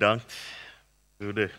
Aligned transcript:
Bedankt, 0.00 0.34
broeder. 1.16 1.50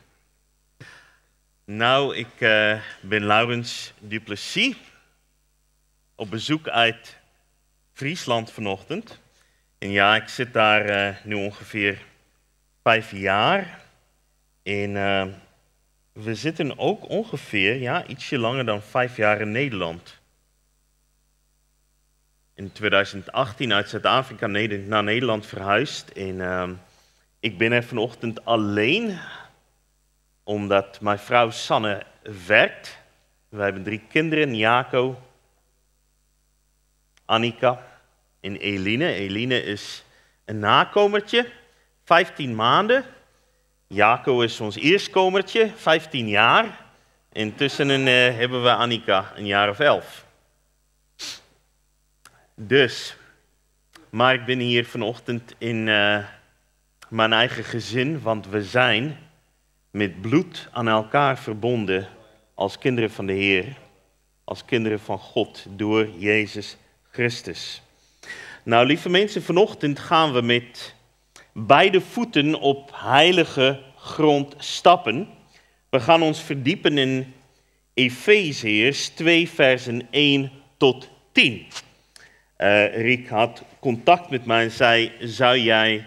Nou, 1.65 2.15
ik 2.15 2.39
uh, 2.39 2.81
ben 3.01 3.23
Laurens 3.23 3.93
Duplessis. 3.99 4.75
Op 6.15 6.29
bezoek 6.29 6.67
uit 6.67 7.17
Friesland 7.93 8.51
vanochtend. 8.51 9.19
En 9.77 9.89
ja, 9.89 10.15
ik 10.15 10.27
zit 10.27 10.53
daar 10.53 10.89
uh, 10.89 11.15
nu 11.23 11.35
ongeveer 11.35 12.01
vijf 12.83 13.11
jaar. 13.11 13.81
En 14.63 14.89
uh, 14.89 15.25
we 16.11 16.35
zitten 16.35 16.77
ook 16.77 17.09
ongeveer, 17.09 17.75
ja, 17.75 18.05
ietsje 18.07 18.37
langer 18.37 18.65
dan 18.65 18.81
vijf 18.81 19.17
jaar 19.17 19.41
in 19.41 19.51
Nederland. 19.51 20.19
In 22.55 22.71
2018 22.71 23.73
uit 23.73 23.89
Zuid-Afrika 23.89 24.47
naar 24.47 25.03
Nederland 25.03 25.45
verhuisd. 25.45 26.11
En 26.11 26.39
ik 27.41 27.57
ben 27.57 27.71
er 27.71 27.83
vanochtend 27.83 28.45
alleen, 28.45 29.19
omdat 30.43 31.01
mijn 31.01 31.19
vrouw 31.19 31.49
Sanne 31.49 32.03
werkt. 32.47 32.97
We 33.49 33.61
hebben 33.61 33.83
drie 33.83 34.01
kinderen, 34.09 34.55
Jaco, 34.55 35.21
Annika 37.25 37.87
en 38.39 38.55
Eline. 38.55 39.13
Eline 39.13 39.63
is 39.63 40.03
een 40.45 40.59
nakomertje, 40.59 41.51
15 42.03 42.55
maanden. 42.55 43.05
Jaco 43.87 44.41
is 44.41 44.59
ons 44.59 44.75
eerstkomertje, 44.75 45.71
15 45.75 46.27
jaar. 46.27 46.85
Intussen 47.31 47.89
uh, 47.89 48.35
hebben 48.37 48.63
we 48.63 48.73
Annika, 48.73 49.31
een 49.35 49.45
jaar 49.45 49.69
of 49.69 49.79
elf. 49.79 50.25
Dus, 52.55 53.15
maar 54.09 54.33
ik 54.33 54.45
ben 54.45 54.59
hier 54.59 54.85
vanochtend 54.85 55.55
in... 55.57 55.87
Uh, 55.87 56.25
mijn 57.11 57.33
eigen 57.33 57.63
gezin, 57.63 58.21
want 58.21 58.47
we 58.47 58.63
zijn 58.63 59.17
met 59.89 60.21
bloed 60.21 60.67
aan 60.71 60.87
elkaar 60.87 61.37
verbonden 61.37 62.07
als 62.53 62.77
kinderen 62.77 63.11
van 63.11 63.25
de 63.25 63.33
Heer, 63.33 63.77
als 64.43 64.65
kinderen 64.65 64.99
van 64.99 65.17
God 65.17 65.65
door 65.69 66.09
Jezus 66.17 66.77
Christus. 67.11 67.81
Nou, 68.63 68.85
lieve 68.85 69.09
mensen, 69.09 69.43
vanochtend 69.43 69.99
gaan 69.99 70.33
we 70.33 70.41
met 70.41 70.95
beide 71.53 72.01
voeten 72.01 72.55
op 72.55 72.91
heilige 72.93 73.79
grond 73.95 74.55
stappen. 74.57 75.27
We 75.89 75.99
gaan 75.99 76.21
ons 76.21 76.41
verdiepen 76.41 76.97
in 76.97 77.33
Efeziërs 77.93 79.09
2, 79.09 79.49
versen 79.49 80.07
1 80.11 80.51
tot 80.77 81.09
10. 81.31 81.65
Uh, 82.57 82.85
eh, 82.85 83.01
Riek 83.01 83.29
had 83.29 83.63
contact 83.79 84.29
met 84.29 84.45
mij 84.45 84.63
en 84.63 84.71
zei: 84.71 85.11
Zou 85.19 85.57
jij 85.57 86.05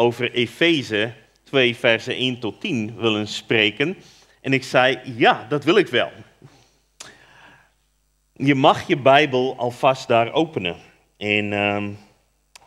over 0.00 0.32
Efeze 0.32 1.12
2, 1.44 1.76
versen 1.76 2.14
1 2.14 2.38
tot 2.38 2.60
10 2.60 2.96
willen 2.96 3.28
spreken. 3.28 3.96
En 4.40 4.52
ik 4.52 4.64
zei, 4.64 5.00
ja, 5.04 5.46
dat 5.48 5.64
wil 5.64 5.76
ik 5.76 5.88
wel. 5.88 6.10
Je 8.32 8.54
mag 8.54 8.86
je 8.86 8.96
Bijbel 8.96 9.56
alvast 9.56 10.08
daar 10.08 10.32
openen. 10.32 10.76
En 11.16 11.52
uh, 11.52 11.86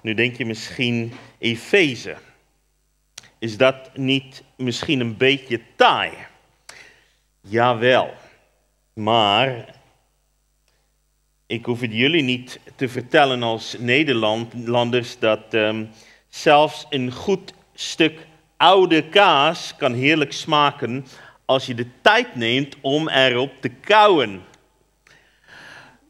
nu 0.01 0.13
denk 0.13 0.37
je 0.37 0.45
misschien, 0.45 1.13
Efeze. 1.37 2.15
Is 3.39 3.57
dat 3.57 3.97
niet 3.97 4.43
misschien 4.57 4.99
een 4.99 5.17
beetje 5.17 5.61
taai? 5.75 6.11
Jawel. 7.41 8.13
Maar 8.93 9.75
ik 11.45 11.65
hoef 11.65 11.81
het 11.81 11.93
jullie 11.93 12.23
niet 12.23 12.59
te 12.75 12.89
vertellen 12.89 13.43
als 13.43 13.75
Nederlanders 13.79 15.19
dat 15.19 15.53
um, 15.53 15.89
Zelfs 16.33 16.85
een 16.89 17.11
goed 17.11 17.53
stuk 17.73 18.27
oude 18.57 19.09
kaas 19.09 19.75
kan 19.77 19.93
heerlijk 19.93 20.33
smaken 20.33 21.05
als 21.45 21.65
je 21.65 21.75
de 21.75 21.87
tijd 22.01 22.35
neemt 22.35 22.75
om 22.81 23.09
erop 23.09 23.51
te 23.61 23.69
kauwen. 23.69 24.41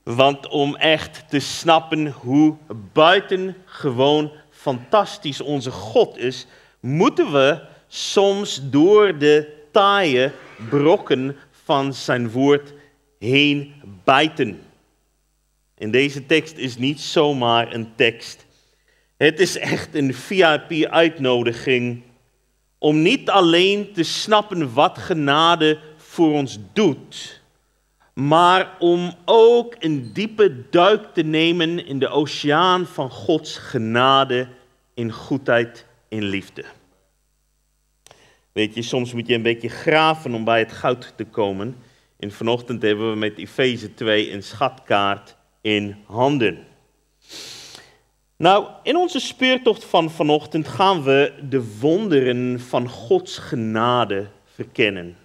Want 0.03 0.47
om 0.47 0.75
echt 0.75 1.29
te 1.29 1.39
snappen 1.39 2.07
hoe 2.07 2.57
buitengewoon 2.93 4.31
fantastisch 4.49 5.41
onze 5.41 5.71
God 5.71 6.17
is, 6.17 6.47
moeten 6.79 7.31
we 7.31 7.61
soms 7.87 8.61
door 8.63 9.17
de 9.17 9.65
taaie 9.71 10.31
brokken 10.69 11.35
van 11.63 11.93
zijn 11.93 12.31
woord 12.31 12.73
heen 13.19 13.73
bijten. 14.03 14.61
En 15.77 15.91
deze 15.91 16.25
tekst 16.25 16.57
is 16.57 16.77
niet 16.77 17.01
zomaar 17.01 17.73
een 17.73 17.95
tekst 17.95 18.45
het 19.17 19.39
is 19.39 19.57
echt 19.57 19.95
een 19.95 20.13
VIP-uitnodiging 20.13 22.01
om 22.77 23.01
niet 23.01 23.29
alleen 23.29 23.93
te 23.93 24.03
snappen 24.03 24.73
wat 24.73 24.97
genade 24.97 25.79
voor 25.97 26.33
ons 26.33 26.59
doet, 26.73 27.41
maar 28.13 28.75
om 28.79 29.13
ook 29.25 29.75
een 29.79 30.13
diepe 30.13 30.69
duik 30.69 31.13
te 31.13 31.21
nemen 31.21 31.85
in 31.85 31.99
de 31.99 32.07
oceaan 32.07 32.85
van 32.85 33.09
Gods 33.09 33.57
genade 33.57 34.47
in 34.93 35.11
goedheid 35.11 35.85
en 36.09 36.23
liefde. 36.23 36.63
Weet 38.51 38.75
je, 38.75 38.81
soms 38.81 39.13
moet 39.13 39.27
je 39.27 39.33
een 39.33 39.41
beetje 39.41 39.69
graven 39.69 40.33
om 40.33 40.43
bij 40.43 40.59
het 40.59 40.71
goud 40.71 41.13
te 41.15 41.25
komen. 41.25 41.75
En 42.19 42.31
vanochtend 42.31 42.81
hebben 42.81 43.09
we 43.11 43.17
met 43.17 43.37
Efeze 43.37 43.93
2 43.93 44.31
een 44.31 44.43
schatkaart 44.43 45.35
in 45.61 45.95
handen. 46.05 46.65
Nou, 48.43 48.67
in 48.81 48.95
onze 48.95 49.19
speurtocht 49.19 49.83
van 49.83 50.11
vanochtend 50.11 50.67
gaan 50.67 51.03
we 51.03 51.33
de 51.49 51.77
wonderen 51.79 52.59
van 52.59 52.89
Gods 52.89 53.37
genade 53.37 54.27
verkennen. 54.53 55.17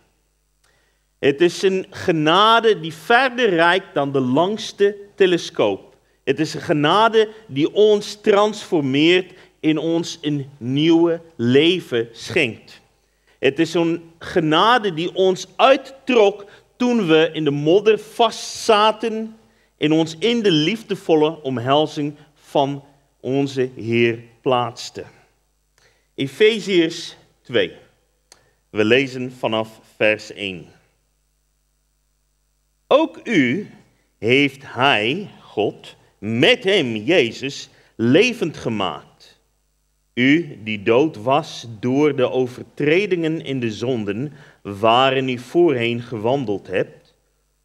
Het 1.19 1.41
is 1.41 1.63
een 1.63 1.87
genade 1.91 2.81
die 2.81 2.95
verder 2.95 3.49
reikt 3.49 3.95
dan 3.95 4.13
de 4.13 4.21
langste 4.21 4.97
telescoop. 5.15 5.97
Het 6.25 6.41
is 6.41 6.55
een 6.55 6.61
genade 6.61 7.29
die 7.47 7.75
ons 7.75 8.15
transformeert 8.21 9.33
in 9.61 9.79
ons 9.79 10.19
een 10.21 10.51
nieuwe 10.57 11.21
leven 11.37 12.09
schenkt. 12.13 12.81
Het 13.39 13.59
is 13.59 13.75
een 13.75 14.11
genade 14.19 14.95
die 14.95 15.15
ons 15.15 15.47
uittrok 15.57 16.45
toen 16.77 17.07
we 17.07 17.31
in 17.33 17.45
de 17.45 17.51
modder 17.51 17.99
vastzaten 17.99 19.37
en 19.79 19.93
ons 19.93 20.17
in 20.19 20.43
de 20.43 20.51
liefdevolle 20.51 21.43
omhelzing 21.43 22.15
van 22.35 22.83
onze 23.21 23.71
Heer 23.77 24.23
plaatste. 24.41 25.05
Efeziërs 26.15 27.17
2. 27.41 27.73
We 28.71 28.85
lezen 28.85 29.33
vanaf 29.33 29.81
vers 29.97 30.33
1. 30.33 30.67
Ook 32.87 33.21
u 33.25 33.71
heeft 34.19 34.73
Hij, 34.73 35.31
God, 35.41 35.97
met 36.19 36.65
Hem, 36.65 36.97
Jezus, 36.97 37.69
levend 37.97 38.57
gemaakt. 38.57 39.41
U 40.15 40.59
die 40.63 40.83
dood 40.83 41.17
was 41.17 41.67
door 41.81 42.17
de 42.17 42.31
overtredingen 42.31 43.41
in 43.41 43.61
de 43.61 43.71
zonden 43.71 44.33
waarin 44.63 45.29
u 45.29 45.39
voorheen 45.39 46.01
gewandeld 46.01 46.67
hebt, 46.67 47.15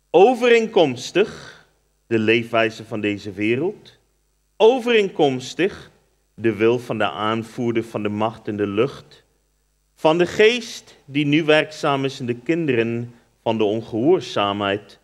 overeenkomstig 0.09 1.61
de 2.07 2.19
leefwijze 2.19 2.85
van 2.85 3.01
deze 3.01 3.31
wereld 3.31 3.97
overeenkomstig 4.63 5.91
de 6.35 6.53
wil 6.55 6.79
van 6.79 6.97
de 6.97 7.09
aanvoerder 7.09 7.83
van 7.83 8.03
de 8.03 8.09
macht 8.09 8.47
in 8.47 8.57
de 8.57 8.67
lucht, 8.67 9.23
van 9.95 10.17
de 10.17 10.25
geest 10.25 10.97
die 11.05 11.25
nu 11.25 11.43
werkzaam 11.43 12.05
is 12.05 12.19
in 12.19 12.25
de 12.25 12.35
kinderen 12.35 13.13
van 13.41 13.57
de 13.57 13.63
ongehoorzaamheid, 13.63 14.99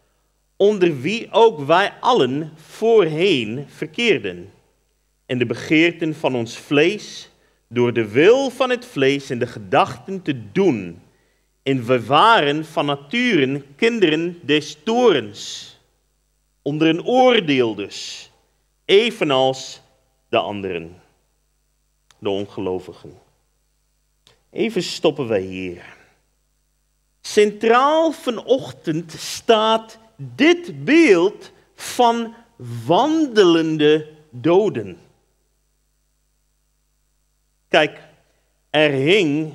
onder 0.55 1.01
wie 1.01 1.27
ook 1.31 1.59
wij 1.59 1.93
allen 1.99 2.51
voorheen 2.55 3.65
verkeerden, 3.67 4.51
en 5.25 5.37
de 5.37 5.45
begeerten 5.45 6.15
van 6.15 6.35
ons 6.35 6.57
vlees, 6.57 7.29
door 7.67 7.93
de 7.93 8.09
wil 8.09 8.49
van 8.49 8.69
het 8.69 8.85
vlees 8.85 9.29
en 9.29 9.39
de 9.39 9.47
gedachten 9.47 10.21
te 10.21 10.51
doen. 10.51 11.01
En 11.63 11.85
we 11.85 12.05
waren 12.05 12.65
van 12.65 12.85
nature 12.85 13.63
kinderen 13.75 14.39
des 14.41 14.77
torens, 14.83 15.77
onder 16.61 16.87
een 16.87 17.05
oordeel 17.05 17.75
dus 17.75 18.28
evenals 18.89 19.81
de 20.29 20.37
anderen, 20.37 21.01
de 22.19 22.29
ongelovigen. 22.29 23.13
Even 24.49 24.83
stoppen 24.83 25.27
wij 25.27 25.41
hier. 25.41 25.97
Centraal 27.21 28.11
vanochtend 28.11 29.11
staat 29.11 29.97
dit 30.15 30.85
beeld 30.85 31.51
van 31.75 32.35
wandelende 32.85 34.09
doden. 34.29 34.97
Kijk, 37.67 38.01
er 38.69 38.91
hing 38.91 39.53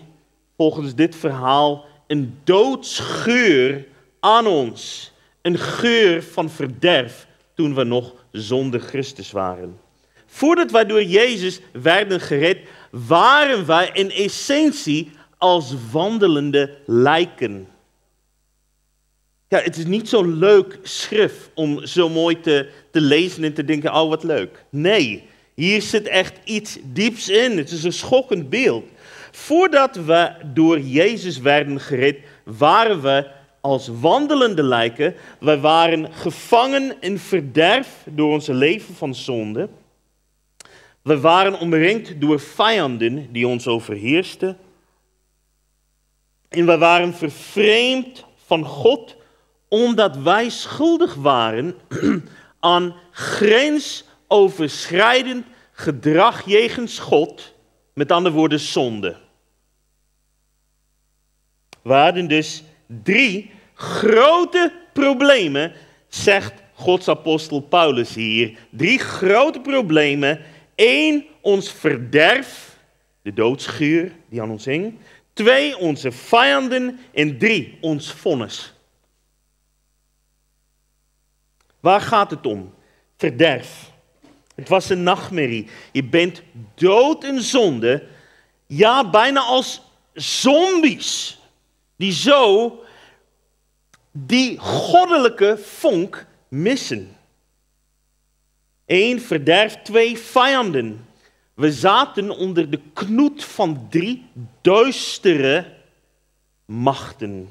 volgens 0.56 0.94
dit 0.94 1.16
verhaal 1.16 1.84
een 2.06 2.40
doodsgeur 2.44 3.86
aan 4.20 4.46
ons. 4.46 5.12
Een 5.42 5.58
geur 5.58 6.22
van 6.22 6.50
verderf 6.50 7.26
toen 7.54 7.74
we 7.74 7.84
nog 7.84 8.23
zonder 8.34 8.80
Christus 8.80 9.32
waren. 9.32 9.80
Voordat 10.26 10.70
wij 10.70 10.86
door 10.86 11.02
Jezus 11.02 11.60
werden 11.72 12.20
gered, 12.20 12.58
waren 12.90 13.66
wij 13.66 13.90
in 13.92 14.10
essentie 14.10 15.10
als 15.38 15.74
wandelende 15.92 16.78
lijken. 16.86 17.68
Ja, 19.48 19.58
het 19.58 19.76
is 19.76 19.84
niet 19.84 20.08
zo'n 20.08 20.38
leuk 20.38 20.78
schrift 20.82 21.50
om 21.54 21.86
zo 21.86 22.08
mooi 22.08 22.40
te, 22.40 22.68
te 22.90 23.00
lezen 23.00 23.44
en 23.44 23.54
te 23.54 23.64
denken, 23.64 23.94
oh 23.94 24.08
wat 24.08 24.22
leuk. 24.22 24.64
Nee, 24.70 25.24
hier 25.54 25.82
zit 25.82 26.06
echt 26.06 26.34
iets 26.44 26.78
dieps 26.82 27.28
in. 27.28 27.58
Het 27.58 27.70
is 27.70 27.84
een 27.84 27.92
schokkend 27.92 28.50
beeld. 28.50 28.84
Voordat 29.30 29.96
we 29.96 30.32
door 30.44 30.80
Jezus 30.80 31.38
werden 31.38 31.80
gered, 31.80 32.18
waren 32.44 33.02
we 33.02 33.26
als 33.64 33.88
wandelende 33.88 34.62
lijken. 34.62 35.14
We 35.40 35.60
waren 35.60 36.12
gevangen 36.12 36.96
in 37.00 37.18
verderf 37.18 38.06
door 38.10 38.32
onze 38.32 38.54
leven 38.54 38.94
van 38.94 39.14
zonde. 39.14 39.68
We 41.02 41.20
waren 41.20 41.58
omringd 41.58 42.20
door 42.20 42.40
vijanden 42.40 43.32
die 43.32 43.48
ons 43.48 43.66
overheersten. 43.66 44.58
En 46.48 46.66
we 46.66 46.78
waren 46.78 47.14
vervreemd 47.14 48.24
van 48.36 48.64
God 48.64 49.16
omdat 49.68 50.16
wij 50.16 50.48
schuldig 50.48 51.14
waren 51.14 51.74
aan 52.60 52.94
grensoverschrijdend 53.10 55.46
gedrag 55.72 56.46
jegens 56.46 56.98
God, 56.98 57.54
met 57.94 58.12
andere 58.12 58.34
woorden 58.34 58.60
zonde. 58.60 59.16
We 61.82 61.92
hadden 61.92 62.28
dus 62.28 62.62
drie 63.02 63.50
grote 63.74 64.72
problemen, 64.92 65.72
zegt 66.08 66.52
Gods 66.74 67.08
apostel 67.08 67.60
Paulus 67.60 68.14
hier. 68.14 68.58
Drie 68.70 68.98
grote 68.98 69.60
problemen. 69.60 70.40
Eén, 70.74 71.26
ons 71.40 71.72
verderf, 71.72 72.78
de 73.22 73.32
doodschuur 73.32 74.12
die 74.28 74.42
aan 74.42 74.50
ons 74.50 74.64
hing. 74.64 74.94
Twee, 75.32 75.78
onze 75.78 76.12
vijanden. 76.12 76.98
En 77.12 77.38
drie, 77.38 77.78
ons 77.80 78.12
vonnis. 78.12 78.74
Waar 81.80 82.00
gaat 82.00 82.30
het 82.30 82.46
om? 82.46 82.74
Verderf. 83.16 83.90
Het 84.54 84.68
was 84.68 84.88
een 84.88 85.02
nachtmerrie. 85.02 85.66
Je 85.92 86.04
bent 86.04 86.42
dood 86.74 87.24
in 87.24 87.40
zonde. 87.40 88.06
Ja, 88.66 89.10
bijna 89.10 89.40
als 89.40 89.82
zombies. 90.12 91.38
Die 91.96 92.12
zo 92.12 92.83
die 94.16 94.58
goddelijke 94.58 95.58
vonk 95.58 96.26
missen. 96.48 97.16
Eén 98.86 99.20
verderf, 99.20 99.76
twee 99.82 100.18
vijanden. 100.18 101.06
We 101.54 101.72
zaten 101.72 102.30
onder 102.30 102.70
de 102.70 102.80
knoet 102.92 103.44
van 103.44 103.86
drie 103.90 104.26
duistere 104.60 105.72
machten. 106.64 107.50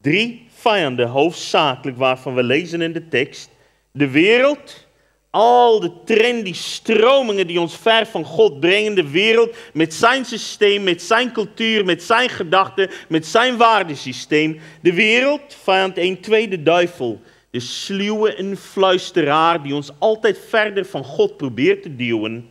Drie 0.00 0.46
vijanden, 0.54 1.08
hoofdzakelijk 1.08 1.98
waarvan 1.98 2.34
we 2.34 2.42
lezen 2.42 2.80
in 2.80 2.92
de 2.92 3.08
tekst. 3.08 3.50
De 3.92 4.08
wereld, 4.08 4.86
al 5.30 5.80
de 5.80 5.90
trendy 6.04 6.52
stromingen 6.52 7.46
die 7.46 7.60
ons 7.60 7.76
ver 7.76 8.06
van 8.06 8.24
God 8.24 8.60
brengen, 8.60 8.94
de 8.94 9.10
wereld 9.10 9.56
met 9.72 9.94
zijn 9.94 10.24
systeem, 10.24 10.82
met 10.82 11.02
zijn 11.02 11.32
cultuur, 11.32 11.84
met 11.84 12.02
zijn 12.02 12.28
gedachten, 12.28 12.90
met 13.08 13.26
zijn 13.26 13.56
waardesysteem. 13.56 14.60
De 14.82 14.92
wereld, 14.92 15.56
vijand 15.62 15.98
1, 15.98 16.20
tweede 16.20 16.62
duivel. 16.62 17.20
De 17.50 17.60
sluwe 17.60 18.34
influisteraar 18.34 19.62
die 19.62 19.74
ons 19.74 19.90
altijd 19.98 20.38
verder 20.48 20.84
van 20.84 21.04
God 21.04 21.36
probeert 21.36 21.82
te 21.82 21.96
duwen. 21.96 22.50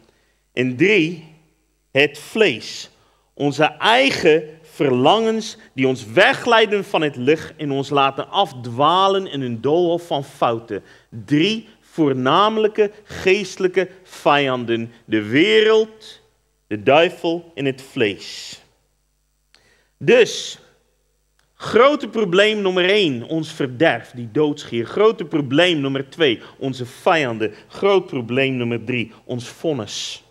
En 0.53 0.75
drie, 0.75 1.35
het 1.91 2.17
vlees. 2.17 2.89
Onze 3.33 3.63
eigen 3.63 4.43
verlangens 4.61 5.57
die 5.73 5.87
ons 5.87 6.05
wegleiden 6.05 6.85
van 6.85 7.01
het 7.01 7.15
licht 7.15 7.53
en 7.57 7.71
ons 7.71 7.89
laten 7.89 8.29
afdwalen 8.29 9.27
in 9.27 9.41
een 9.41 9.61
doolhof 9.61 10.07
van 10.07 10.23
fouten. 10.23 10.83
Drie 11.25 11.67
voornamelijke 11.91 12.91
geestelijke 13.03 13.89
vijanden: 14.03 14.91
de 15.05 15.21
wereld, 15.21 16.21
de 16.67 16.83
duivel 16.83 17.51
en 17.55 17.65
het 17.65 17.81
vlees. 17.81 18.61
Dus, 19.97 20.59
grote 21.53 22.07
probleem 22.07 22.61
nummer 22.61 22.89
één, 22.89 23.23
ons 23.23 23.51
verderf, 23.51 24.11
die 24.15 24.29
doodschier. 24.31 24.85
Grote 24.85 25.25
probleem 25.25 25.79
nummer 25.79 26.09
twee, 26.09 26.41
onze 26.57 26.85
vijanden. 26.85 27.53
Groot 27.67 28.05
probleem 28.05 28.55
nummer 28.55 28.83
drie, 28.83 29.11
ons 29.23 29.47
vonnis. 29.47 30.23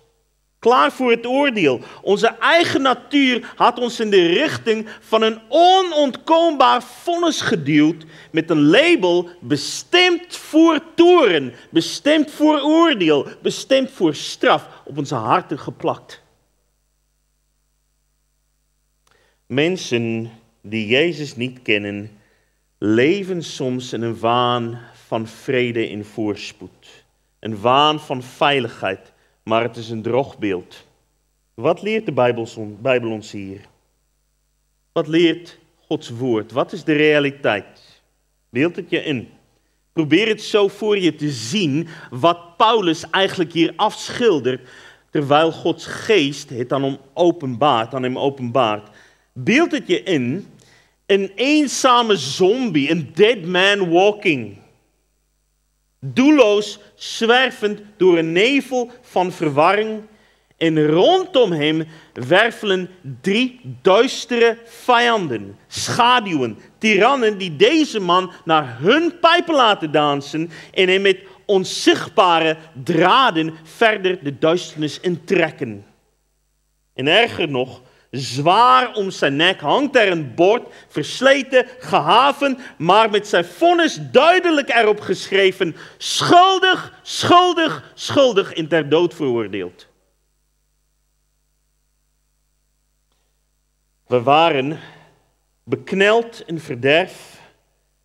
Klaar 0.69 0.93
voor 0.93 1.11
het 1.11 1.26
oordeel. 1.26 1.81
Onze 2.03 2.26
eigen 2.26 2.82
natuur 2.82 3.53
had 3.56 3.79
ons 3.79 4.00
in 4.00 4.11
de 4.11 4.26
richting 4.26 4.88
van 5.00 5.23
een 5.23 5.41
onontkoombaar 5.49 6.82
vonnis 6.82 7.41
geduwd 7.41 8.05
met 8.31 8.50
een 8.50 8.65
label 8.67 9.29
bestemd 9.41 10.37
voor 10.37 10.81
toren, 10.94 11.55
bestemd 11.70 12.31
voor 12.31 12.61
oordeel, 12.61 13.26
bestemd 13.43 13.91
voor 13.91 14.15
straf 14.15 14.69
op 14.85 14.99
onze 14.99 15.15
harten 15.15 15.59
geplakt. 15.59 16.23
Mensen 19.47 20.31
die 20.62 20.87
Jezus 20.87 21.37
niet 21.37 21.62
kennen, 21.62 22.11
leven 22.79 23.43
soms 23.43 23.93
in 23.93 24.03
een 24.03 24.19
waan 24.19 24.81
van 25.06 25.26
vrede 25.26 25.88
in 25.88 26.05
voorspoed, 26.05 27.05
een 27.38 27.61
waan 27.61 28.00
van 28.00 28.23
veiligheid 28.23 29.12
maar 29.49 29.62
het 29.62 29.77
is 29.77 29.91
een 29.91 30.03
drogbeeld. 30.03 30.87
Wat 31.55 31.83
leert 31.83 32.06
de 32.06 32.12
Bijbel 32.83 33.11
ons 33.11 33.33
hier? 33.33 33.61
Wat 34.93 35.06
leert 35.06 35.59
Gods 35.87 36.09
woord? 36.09 36.53
Wat 36.53 36.73
is 36.73 36.85
de 36.85 36.93
realiteit? 36.93 38.03
Beeld 38.50 38.77
het 38.77 38.91
je 38.91 39.05
in. 39.05 39.29
Probeer 39.93 40.29
het 40.29 40.43
zo 40.43 40.69
voor 40.69 40.99
je 40.99 41.15
te 41.15 41.31
zien 41.31 41.89
wat 42.11 42.56
Paulus 42.56 43.11
eigenlijk 43.11 43.53
hier 43.53 43.73
afschildert, 43.77 44.69
terwijl 45.11 45.53
Gods 45.53 45.87
geest 45.87 46.51
het 46.51 46.73
aan 46.73 46.83
hem 46.83 46.97
openbaart, 47.12 47.94
aan 47.94 48.03
hem 48.03 48.19
openbaart. 48.19 48.89
Beeld 49.33 49.73
het 49.73 49.87
je 49.87 50.03
in, 50.03 50.47
een 51.06 51.33
eenzame 51.35 52.17
zombie, 52.17 52.91
een 52.91 53.11
dead 53.15 53.44
man 53.44 53.91
walking 53.91 54.56
doelloos 56.00 56.79
zwervend 56.95 57.81
door 57.97 58.19
een 58.19 58.33
nevel 58.33 58.91
van 59.00 59.33
verwarring. 59.33 60.03
En 60.56 60.87
rondom 60.87 61.53
hem 61.53 61.87
wervelen 62.12 62.91
drie 63.20 63.61
duistere 63.82 64.58
vijanden, 64.65 65.58
schaduwen, 65.67 66.58
tirannen 66.79 67.39
die 67.39 67.56
deze 67.56 68.01
man 68.01 68.32
naar 68.44 68.77
hun 68.81 69.19
pijpen 69.20 69.55
laten 69.55 69.93
dansen 69.93 70.51
en 70.72 70.89
hem 70.89 71.03
met 71.03 71.19
onzichtbare 71.46 72.56
draden 72.84 73.55
verder 73.63 74.25
de 74.25 74.39
duisternis 74.39 75.01
intrekken. 75.01 75.84
En 76.94 77.06
erger 77.06 77.49
nog, 77.49 77.82
Zwaar 78.10 78.94
om 78.94 79.10
zijn 79.10 79.36
nek 79.36 79.60
hangt 79.60 79.96
er 79.96 80.10
een 80.10 80.34
bord, 80.34 80.74
versleten, 80.88 81.67
gehaven, 81.79 82.58
maar 82.79 83.10
met 83.10 83.27
zijn 83.27 83.44
vonnis 83.44 83.98
duidelijk 84.12 84.69
erop 84.69 85.00
geschreven: 85.00 85.77
schuldig, 85.98 87.00
schuldig, 87.03 87.93
schuldig 87.94 88.53
in 88.53 88.69
ter 88.69 88.88
dood 88.88 89.15
veroordeeld. 89.15 89.86
We 94.06 94.22
waren 94.22 94.79
bekneld 95.65 96.43
in 96.46 96.60
verderf, 96.60 97.41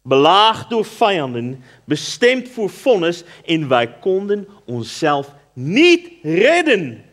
belaagd 0.02 0.70
door 0.70 0.86
vijanden, 0.86 1.64
bestemd 1.86 2.50
voor 2.50 2.70
vonnis 2.70 3.24
en 3.46 3.68
wij 3.68 3.94
konden 4.00 4.48
onszelf 4.66 5.34
niet 5.54 6.12
redden 6.22 7.04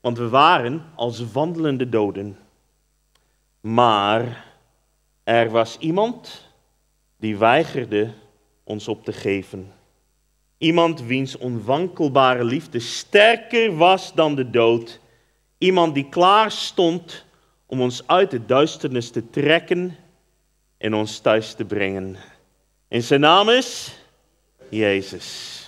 want 0.00 0.18
we 0.18 0.28
waren 0.28 0.84
als 0.94 1.32
wandelende 1.32 1.88
doden. 1.88 2.38
Maar 3.60 4.46
er 5.24 5.50
was 5.50 5.78
iemand 5.78 6.48
die 7.16 7.36
weigerde 7.36 8.12
ons 8.64 8.88
op 8.88 9.04
te 9.04 9.12
geven. 9.12 9.72
Iemand 10.58 11.02
wiens 11.02 11.36
onwankelbare 11.36 12.44
liefde 12.44 12.78
sterker 12.78 13.76
was 13.76 14.14
dan 14.14 14.34
de 14.34 14.50
dood. 14.50 15.00
Iemand 15.58 15.94
die 15.94 16.08
klaar 16.08 16.50
stond 16.50 17.24
om 17.66 17.80
ons 17.80 18.06
uit 18.06 18.30
de 18.30 18.46
duisternis 18.46 19.10
te 19.10 19.30
trekken 19.30 19.96
en 20.78 20.94
ons 20.94 21.18
thuis 21.18 21.54
te 21.54 21.64
brengen. 21.64 22.16
En 22.88 23.02
zijn 23.02 23.20
naam 23.20 23.48
is 23.48 23.96
Jezus. 24.70 25.59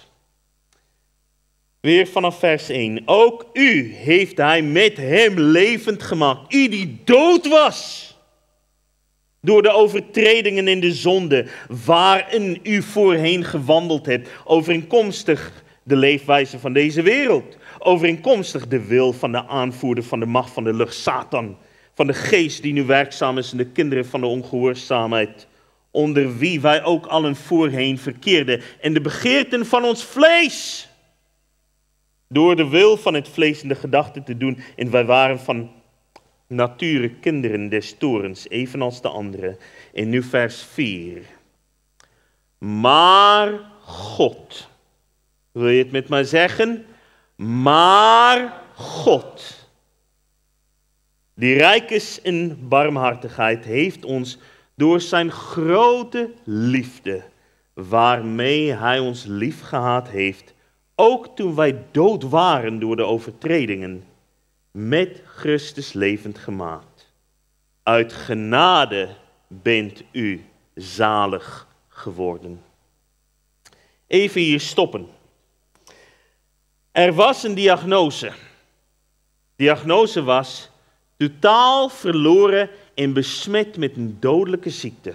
Weer 1.82 2.06
vanaf 2.06 2.38
vers 2.38 2.68
1. 2.68 3.02
Ook 3.04 3.46
u 3.52 3.94
heeft 3.94 4.36
hij 4.36 4.62
met 4.62 4.96
hem 4.96 5.40
levend 5.40 6.02
gemaakt. 6.02 6.54
U 6.54 6.68
die 6.68 7.00
dood 7.04 7.48
was. 7.48 8.10
Door 9.40 9.62
de 9.62 9.70
overtredingen 9.70 10.68
in 10.68 10.80
de 10.80 10.92
zonde 10.92 11.46
waarin 11.84 12.60
u 12.62 12.82
voorheen 12.82 13.44
gewandeld 13.44 14.06
hebt. 14.06 14.28
Overeenkomstig 14.44 15.62
de 15.82 15.96
leefwijze 15.96 16.58
van 16.58 16.72
deze 16.72 17.02
wereld. 17.02 17.56
Overeenkomstig 17.78 18.68
de 18.68 18.86
wil 18.86 19.12
van 19.12 19.32
de 19.32 19.46
aanvoerder 19.46 20.04
van 20.04 20.20
de 20.20 20.26
macht 20.26 20.52
van 20.52 20.64
de 20.64 20.74
lucht, 20.74 20.94
Satan. 20.94 21.56
van 21.94 22.06
de 22.06 22.14
geest 22.14 22.62
die 22.62 22.72
nu 22.72 22.84
werkzaam 22.84 23.38
is 23.38 23.52
in 23.52 23.58
de 23.58 23.70
kinderen 23.70 24.06
van 24.06 24.20
de 24.20 24.26
ongehoorzaamheid, 24.26 25.46
onder 25.90 26.36
wie 26.36 26.60
wij 26.60 26.84
ook 26.84 27.06
allen 27.06 27.36
voorheen 27.36 27.98
verkeerden, 27.98 28.60
en 28.80 28.94
de 28.94 29.00
begeerten 29.00 29.66
van 29.66 29.84
ons 29.84 30.04
vlees, 30.04 30.88
door 32.32 32.56
de 32.56 32.68
wil 32.68 32.96
van 32.96 33.14
het 33.14 33.28
vlees 33.28 33.62
en 33.62 33.68
de 33.68 33.74
gedachten 33.74 34.24
te 34.24 34.36
doen, 34.36 34.58
en 34.76 34.90
wij 34.90 35.04
waren 35.04 35.40
van 35.40 35.70
nature 36.46 37.10
kinderen 37.10 37.68
des 37.68 37.94
torens, 37.98 38.48
evenals 38.48 39.00
de 39.00 39.08
anderen. 39.08 39.58
En 39.92 40.08
nu 40.08 40.22
vers 40.22 40.62
4. 40.62 41.22
Maar 42.58 43.60
God, 43.80 44.68
wil 45.52 45.68
je 45.68 45.82
het 45.82 45.92
met 45.92 46.08
mij 46.08 46.24
zeggen? 46.24 46.84
Maar 47.36 48.62
God, 48.74 49.68
die 51.34 51.54
rijk 51.56 51.90
is 51.90 52.20
in 52.20 52.68
barmhartigheid, 52.68 53.64
heeft 53.64 54.04
ons 54.04 54.38
door 54.74 55.00
zijn 55.00 55.30
grote 55.30 56.30
liefde, 56.44 57.22
waarmee 57.74 58.72
hij 58.72 58.98
ons 58.98 59.24
lief 59.24 59.60
gehad 59.60 60.08
heeft, 60.08 60.51
ook 60.94 61.36
toen 61.36 61.54
wij 61.54 61.84
dood 61.90 62.22
waren 62.22 62.78
door 62.78 62.96
de 62.96 63.04
overtredingen, 63.04 64.04
met 64.70 65.22
Christus 65.24 65.92
levend 65.92 66.38
gemaakt. 66.38 67.12
Uit 67.82 68.12
genade 68.12 69.08
bent 69.48 70.02
u 70.12 70.44
zalig 70.74 71.66
geworden. 71.88 72.62
Even 74.06 74.40
hier 74.40 74.60
stoppen. 74.60 75.08
Er 76.92 77.12
was 77.12 77.42
een 77.42 77.54
diagnose. 77.54 78.32
Diagnose 79.56 80.22
was 80.22 80.70
totaal 81.16 81.88
verloren 81.88 82.70
en 82.94 83.12
besmet 83.12 83.76
met 83.76 83.96
een 83.96 84.16
dodelijke 84.20 84.70
ziekte. 84.70 85.14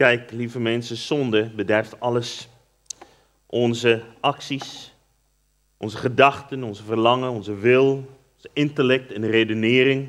Kijk, 0.00 0.30
lieve 0.30 0.60
mensen, 0.60 0.96
zonde 0.96 1.50
bederft 1.50 2.00
alles. 2.00 2.48
Onze 3.46 4.02
acties, 4.20 4.94
onze 5.76 5.96
gedachten, 5.96 6.62
onze 6.62 6.82
verlangen, 6.82 7.30
onze 7.30 7.54
wil, 7.54 7.90
onze 8.34 8.48
intellect 8.52 9.12
en 9.12 9.30
redenering. 9.30 10.08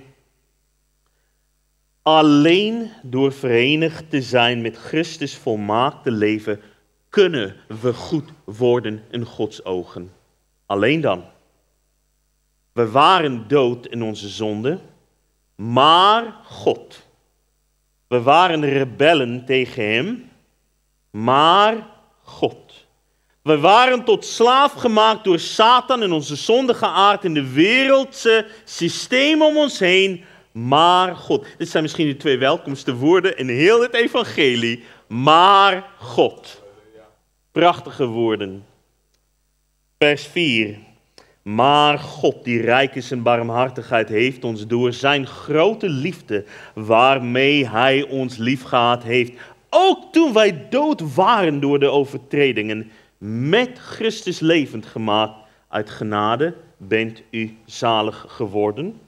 Alleen 2.01 2.91
door 3.03 3.31
verenigd 3.33 4.09
te 4.09 4.21
zijn 4.21 4.61
met 4.61 4.77
Christus 4.77 5.35
volmaakte 5.35 6.11
leven 6.11 6.61
kunnen 7.09 7.55
we 7.81 7.93
goed 7.93 8.29
worden 8.43 9.03
in 9.09 9.25
Gods 9.25 9.65
ogen. 9.65 10.11
Alleen 10.65 11.01
dan. 11.01 11.23
We 12.71 12.89
waren 12.89 13.47
dood 13.47 13.87
in 13.87 14.03
onze 14.03 14.29
zonde, 14.29 14.79
maar 15.55 16.35
God. 16.43 17.09
We 18.11 18.21
waren 18.21 18.65
rebellen 18.65 19.45
tegen 19.45 19.93
Hem, 19.93 20.29
maar 21.11 21.87
God. 22.23 22.87
We 23.41 23.59
waren 23.59 24.03
tot 24.03 24.25
slaaf 24.25 24.73
gemaakt 24.73 25.23
door 25.23 25.39
Satan 25.39 26.01
en 26.01 26.11
onze 26.11 26.35
zondige 26.35 26.85
aard 26.85 27.23
in 27.23 27.33
de 27.33 27.51
wereldse 27.51 28.47
systeem 28.63 29.41
om 29.41 29.57
ons 29.57 29.79
heen, 29.79 30.23
maar 30.51 31.15
God. 31.15 31.45
Dit 31.57 31.69
zijn 31.69 31.83
misschien 31.83 32.07
de 32.07 32.17
twee 32.17 32.37
welkomste 32.37 32.95
woorden 32.95 33.37
in 33.37 33.49
heel 33.49 33.81
het 33.81 33.93
evangelie. 33.93 34.83
Maar 35.07 35.89
God. 35.97 36.61
Prachtige 37.51 38.05
woorden. 38.05 38.65
Vers 39.97 40.25
4. 40.25 40.77
Maar 41.41 41.99
God, 41.99 42.43
die 42.43 42.61
rijk 42.61 42.95
is 42.95 43.11
in 43.11 43.21
barmhartigheid, 43.21 44.09
heeft 44.09 44.43
ons 44.43 44.67
door 44.67 44.93
zijn 44.93 45.27
grote 45.27 45.89
liefde, 45.89 46.45
waarmee 46.73 47.69
hij 47.69 48.03
ons 48.03 48.37
liefgehad 48.37 49.03
heeft, 49.03 49.33
ook 49.69 50.11
toen 50.11 50.33
wij 50.33 50.67
dood 50.69 51.13
waren 51.15 51.59
door 51.59 51.79
de 51.79 51.89
overtredingen, 51.89 52.91
met 53.17 53.79
Christus 53.79 54.39
levend 54.39 54.85
gemaakt. 54.85 55.39
Uit 55.67 55.89
genade 55.89 56.55
bent 56.77 57.21
u 57.29 57.57
zalig 57.65 58.25
geworden 58.27 58.99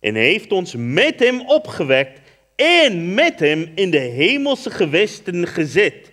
en 0.00 0.14
heeft 0.14 0.52
ons 0.52 0.74
met 0.78 1.18
hem 1.18 1.40
opgewekt 1.40 2.20
en 2.56 3.14
met 3.14 3.40
hem 3.40 3.70
in 3.74 3.90
de 3.90 3.98
hemelse 3.98 4.70
gewesten 4.70 5.46
gezet. 5.46 6.12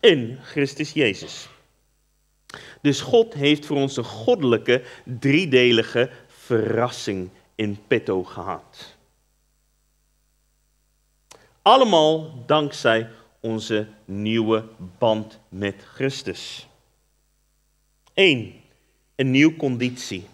In 0.00 0.38
Christus 0.42 0.92
Jezus. 0.92 1.48
Dus 2.80 3.00
God 3.00 3.34
heeft 3.34 3.66
voor 3.66 3.76
ons 3.76 3.96
een 3.96 4.04
goddelijke, 4.04 4.82
driedelige 5.04 6.10
verrassing 6.26 7.30
in 7.54 7.78
petto 7.86 8.24
gehad. 8.24 8.96
Allemaal 11.62 12.44
dankzij 12.46 13.08
onze 13.40 13.86
nieuwe 14.04 14.64
band 14.98 15.38
met 15.48 15.74
Christus. 15.94 16.66
Eén, 18.14 18.54
een 19.16 19.30
nieuwe 19.30 19.56
conditie. 19.56 20.26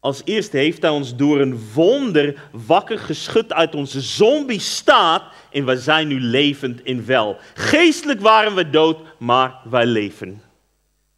Als 0.00 0.22
eerste 0.24 0.56
heeft 0.56 0.82
hij 0.82 0.90
ons 0.90 1.16
door 1.16 1.40
een 1.40 1.72
wonder 1.74 2.48
wakker 2.52 2.98
geschud 2.98 3.52
uit 3.52 3.74
onze 3.74 4.00
zombie-staat 4.00 5.22
en 5.50 5.64
we 5.64 5.76
zijn 5.76 6.08
nu 6.08 6.20
levend 6.20 6.84
in 6.84 7.04
wel. 7.04 7.36
Geestelijk 7.54 8.20
waren 8.20 8.54
we 8.54 8.70
dood, 8.70 8.98
maar 9.18 9.60
wij 9.64 9.86
leven. 9.86 10.42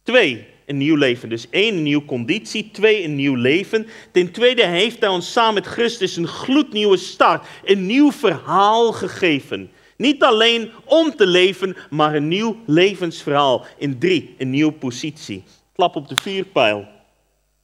Twee, 0.05 0.45
een 0.65 0.77
nieuw 0.77 0.95
leven. 0.95 1.29
Dus 1.29 1.49
één, 1.49 1.73
een 1.75 1.83
nieuwe 1.83 2.05
conditie. 2.05 2.69
Twee, 2.71 3.03
een 3.03 3.15
nieuw 3.15 3.35
leven. 3.35 3.87
Ten 4.11 4.31
tweede 4.31 4.65
heeft 4.65 4.99
hij 4.99 5.09
ons 5.09 5.31
samen 5.31 5.53
met 5.53 5.65
Christus 5.65 6.15
een 6.15 6.27
gloednieuwe 6.27 6.97
start, 6.97 7.47
een 7.63 7.85
nieuw 7.85 8.11
verhaal 8.11 8.91
gegeven. 8.91 9.71
Niet 9.97 10.23
alleen 10.23 10.71
om 10.83 11.15
te 11.15 11.27
leven, 11.27 11.75
maar 11.89 12.15
een 12.15 12.27
nieuw 12.27 12.57
levensverhaal. 12.65 13.65
In 13.77 13.99
drie, 13.99 14.35
een 14.37 14.49
nieuwe 14.49 14.71
positie. 14.71 15.43
Klap 15.75 15.95
op 15.95 16.07
de 16.07 16.15
vierpijl. 16.15 16.87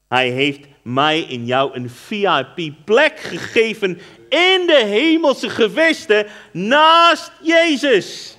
Hij 0.08 0.30
heeft 0.30 0.66
mij 0.82 1.20
in 1.20 1.46
jou 1.46 1.76
een 1.76 1.90
VIP-plek 1.90 3.20
gegeven 3.20 3.90
in 4.30 4.64
de 4.68 4.84
hemelse 4.86 5.50
gewesten 5.50 6.28
naast 6.52 7.32
Jezus. 7.42 8.38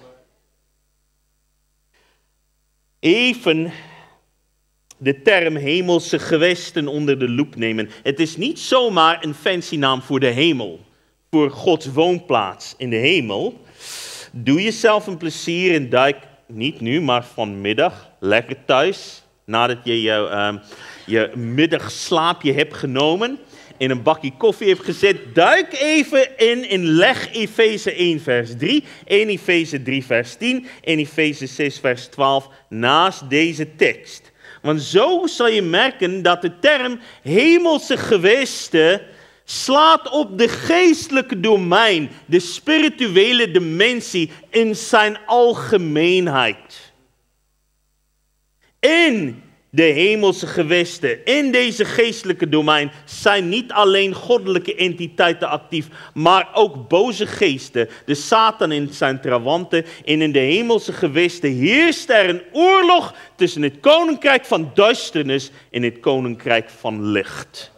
Even 3.00 3.72
de 5.02 5.22
term 5.22 5.56
hemelse 5.56 6.18
gewesten 6.18 6.88
onder 6.88 7.18
de 7.18 7.28
loep 7.28 7.56
nemen. 7.56 7.90
Het 8.02 8.20
is 8.20 8.36
niet 8.36 8.58
zomaar 8.58 9.24
een 9.24 9.34
fancy 9.34 9.76
naam 9.76 10.02
voor 10.02 10.20
de 10.20 10.26
hemel, 10.26 10.80
voor 11.30 11.50
Gods 11.50 11.86
woonplaats 11.86 12.74
in 12.76 12.90
de 12.90 12.96
hemel. 12.96 13.60
Doe 14.32 14.62
jezelf 14.62 15.06
een 15.06 15.16
plezier 15.16 15.74
en 15.74 15.88
duik 15.88 16.16
niet 16.46 16.80
nu, 16.80 17.00
maar 17.00 17.24
vanmiddag 17.24 18.10
lekker 18.20 18.56
thuis 18.64 19.22
nadat 19.44 19.78
je 19.84 20.02
je, 20.02 20.28
uh, 20.30 20.62
je 21.06 21.30
middagslaapje 21.36 22.52
hebt 22.52 22.74
genomen, 22.74 23.38
in 23.76 23.90
een 23.90 24.02
bakje 24.02 24.32
koffie 24.36 24.68
hebt 24.68 24.84
gezet, 24.84 25.34
duik 25.34 25.72
even 25.72 26.38
in 26.38 26.68
en 26.68 26.84
leg 26.84 27.34
Efeze 27.34 27.92
1 27.92 28.20
vers 28.20 28.56
3, 28.56 28.84
1 29.04 29.28
Efeze 29.28 29.82
3 29.82 30.04
vers 30.04 30.34
10 30.34 30.66
en 30.84 30.98
Efeze 30.98 31.46
6 31.46 31.78
vers 31.78 32.06
12 32.06 32.48
naast 32.68 33.30
deze 33.30 33.76
tekst. 33.76 34.31
Want 34.62 34.82
zo 34.82 35.26
zal 35.26 35.48
je 35.48 35.62
merken 35.62 36.22
dat 36.22 36.42
de 36.42 36.58
term 36.58 37.00
hemelse 37.22 37.96
gewesten 37.96 39.02
slaat 39.44 40.08
op 40.10 40.38
de 40.38 40.48
geestelijke 40.48 41.40
domein, 41.40 42.10
de 42.26 42.40
spirituele 42.40 43.50
dimensie 43.50 44.30
in 44.50 44.76
zijn 44.76 45.18
algemeenheid. 45.26 46.92
In 48.80 49.42
de 49.74 49.82
hemelse 49.82 50.46
gewesten, 50.46 51.24
in 51.24 51.52
deze 51.52 51.84
geestelijke 51.84 52.48
domein, 52.48 52.90
zijn 53.04 53.48
niet 53.48 53.72
alleen 53.72 54.14
goddelijke 54.14 54.74
entiteiten 54.74 55.48
actief, 55.48 55.88
maar 56.14 56.48
ook 56.54 56.88
boze 56.88 57.26
geesten, 57.26 57.88
de 58.04 58.14
Satan 58.14 58.70
en 58.70 58.88
zijn 58.90 59.20
trawanten. 59.20 59.84
En 60.04 60.22
in 60.22 60.32
de 60.32 60.38
hemelse 60.38 60.92
gewesten 60.92 61.50
heerst 61.50 62.10
er 62.10 62.28
een 62.28 62.42
oorlog 62.52 63.14
tussen 63.36 63.62
het 63.62 63.80
koninkrijk 63.80 64.44
van 64.44 64.70
duisternis 64.74 65.50
en 65.70 65.82
het 65.82 66.00
koninkrijk 66.00 66.70
van 66.70 67.06
licht. 67.06 67.71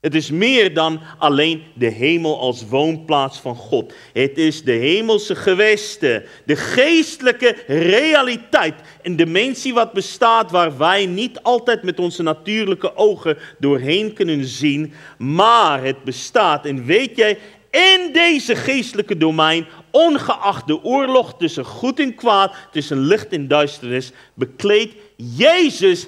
Het 0.00 0.14
is 0.14 0.30
meer 0.30 0.74
dan 0.74 1.00
alleen 1.18 1.62
de 1.74 1.86
hemel 1.86 2.40
als 2.40 2.68
woonplaats 2.68 3.38
van 3.38 3.56
God. 3.56 3.92
Het 4.12 4.38
is 4.38 4.62
de 4.62 4.72
hemelse 4.72 5.34
gewesten, 5.34 6.24
de 6.44 6.56
geestelijke 6.56 7.56
realiteit, 7.66 8.74
een 9.02 9.16
dimensie 9.16 9.74
wat 9.74 9.92
bestaat 9.92 10.50
waar 10.50 10.78
wij 10.78 11.06
niet 11.06 11.42
altijd 11.42 11.82
met 11.82 11.98
onze 11.98 12.22
natuurlijke 12.22 12.96
ogen 12.96 13.38
doorheen 13.58 14.12
kunnen 14.12 14.44
zien, 14.44 14.92
maar 15.18 15.84
het 15.84 16.04
bestaat. 16.04 16.66
En 16.66 16.84
weet 16.84 17.16
jij, 17.16 17.38
in 17.70 18.10
deze 18.12 18.56
geestelijke 18.56 19.16
domein, 19.16 19.66
ongeacht 19.90 20.66
de 20.66 20.84
oorlog 20.84 21.34
tussen 21.38 21.64
goed 21.64 22.00
en 22.00 22.14
kwaad, 22.14 22.54
tussen 22.70 22.98
licht 22.98 23.32
en 23.32 23.48
duisternis, 23.48 24.12
bekleedt 24.34 24.94
Jezus 25.16 26.06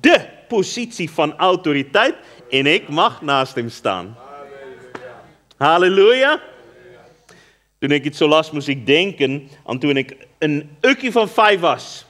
de 0.00 0.20
positie 0.48 1.10
van 1.10 1.36
autoriteit 1.36 2.14
en 2.50 2.66
ik 2.66 2.88
mag 2.88 3.22
naast 3.22 3.54
hem 3.54 3.68
staan. 3.68 4.16
Halleluja. 5.56 6.40
Toen 7.78 7.90
ik 7.90 8.04
het 8.04 8.16
zo 8.16 8.28
las, 8.28 8.50
moest 8.50 8.68
ik 8.68 8.86
denken 8.86 9.48
aan 9.66 9.78
toen 9.78 9.96
ik 9.96 10.16
een 10.38 10.76
ukje 10.80 11.12
van 11.12 11.28
vijf 11.28 11.60
was. 11.60 12.04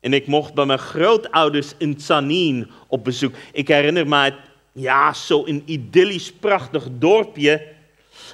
En 0.00 0.12
ik 0.12 0.26
mocht 0.26 0.54
bij 0.54 0.64
mijn 0.64 0.78
grootouders 0.78 1.72
in 1.78 1.96
Tsanin 1.96 2.70
op 2.86 3.04
bezoek. 3.04 3.34
Ik 3.52 3.68
herinner 3.68 4.08
me, 4.08 4.34
ja, 4.72 5.12
zo 5.12 5.46
een 5.46 5.62
idyllisch 5.66 6.32
prachtig 6.32 6.88
dorpje. 6.90 7.66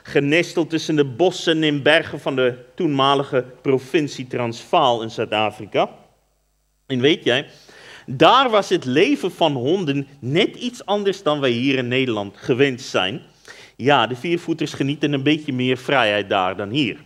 Genesteld 0.03 0.71
tussen 0.71 0.97
de 0.97 1.05
bossen 1.05 1.63
en 1.63 1.83
bergen 1.83 2.21
van 2.21 2.37
de 2.37 2.65
toenmalige 2.75 3.45
provincie 3.63 4.27
Transvaal 4.27 5.03
in 5.03 5.11
Zuid-Afrika. 5.11 5.91
En 6.87 7.01
weet 7.01 7.25
jij, 7.25 7.47
daar 8.07 8.51
was 8.51 8.69
het 8.69 8.85
leven 8.85 9.33
van 9.33 9.53
honden 9.53 10.07
net 10.19 10.57
iets 10.57 10.87
anders 10.87 11.23
dan 11.23 11.41
wij 11.41 11.51
hier 11.51 11.79
in 11.79 11.89
Nederland 11.89 12.37
gewend 12.37 12.81
zijn. 12.81 13.23
Ja, 13.77 14.07
de 14.07 14.17
viervoeters 14.17 14.73
genieten 14.73 15.13
een 15.13 15.23
beetje 15.23 15.53
meer 15.53 15.77
vrijheid 15.77 16.29
daar 16.29 16.57
dan 16.57 16.71
hier. 16.71 16.97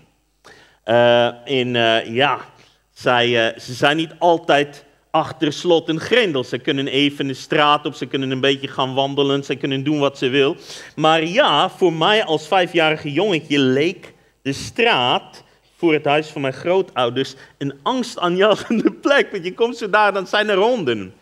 Uh, 0.84 1.26
en 1.26 1.74
uh, 1.74 2.14
ja, 2.14 2.38
zij, 2.92 3.28
uh, 3.28 3.58
ze 3.58 3.72
zijn 3.72 3.96
niet 3.96 4.14
altijd 4.18 4.84
achter 5.10 5.52
slot 5.52 5.88
en 5.88 6.00
grendel. 6.00 6.44
Ze 6.44 6.58
kunnen 6.58 6.86
even 6.86 7.26
de 7.26 7.34
straat 7.34 7.86
op, 7.86 7.94
ze 7.94 8.06
kunnen 8.06 8.30
een 8.30 8.40
beetje 8.40 8.68
gaan 8.68 8.94
wandelen, 8.94 9.44
ze 9.44 9.54
kunnen 9.54 9.84
doen 9.84 9.98
wat 9.98 10.18
ze 10.18 10.28
wil. 10.28 10.56
Maar 10.96 11.24
ja, 11.24 11.70
voor 11.70 11.92
mij 11.92 12.24
als 12.24 12.48
vijfjarige 12.48 13.12
jongetje 13.12 13.58
leek 13.58 14.14
de 14.42 14.52
straat 14.52 15.44
voor 15.80 15.92
het 15.92 16.04
huis 16.04 16.28
van 16.28 16.40
mijn 16.40 16.52
grootouders 16.52 17.34
een 17.58 17.78
angstaanjagende 17.82 18.92
plek. 19.04 19.30
Want 19.30 19.44
je 19.44 19.54
komt 19.54 19.76
zo 19.76 19.90
daar, 19.90 20.12
dan 20.12 20.26
zijn 20.26 20.48
er 20.48 20.56
honden. 20.56 21.14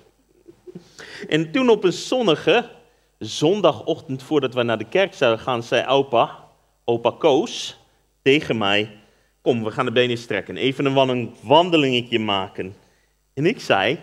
En 1.28 1.52
toen 1.52 1.68
op 1.68 1.84
een 1.84 1.92
zonnige 1.92 2.70
zondagochtend 3.18 4.22
voordat 4.22 4.54
we 4.54 4.62
naar 4.62 4.78
de 4.78 4.88
kerk 4.88 5.14
zouden 5.14 5.40
gaan, 5.40 5.62
zei 5.62 5.86
opa, 5.86 6.44
opa 6.84 7.10
Koos, 7.18 7.78
tegen 8.22 8.58
mij, 8.58 8.96
kom 9.42 9.64
we 9.64 9.70
gaan 9.70 9.84
de 9.84 9.92
benen 9.92 10.18
strekken, 10.18 10.56
even 10.56 10.84
een 10.84 11.34
wandelingetje 11.42 12.18
maken. 12.18 12.76
En 13.34 13.46
ik 13.46 13.60
zei, 13.60 13.98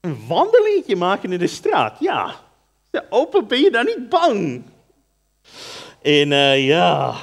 een 0.00 0.26
wandelingetje 0.28 0.96
maken 0.96 1.32
in 1.32 1.38
de 1.38 1.46
straat? 1.46 1.96
Ja. 2.00 2.34
Opa, 3.10 3.42
ben 3.42 3.60
je 3.60 3.70
daar 3.70 3.84
niet 3.84 4.08
bang? 4.08 4.62
En 6.02 6.30
uh, 6.30 6.66
ja, 6.66 7.14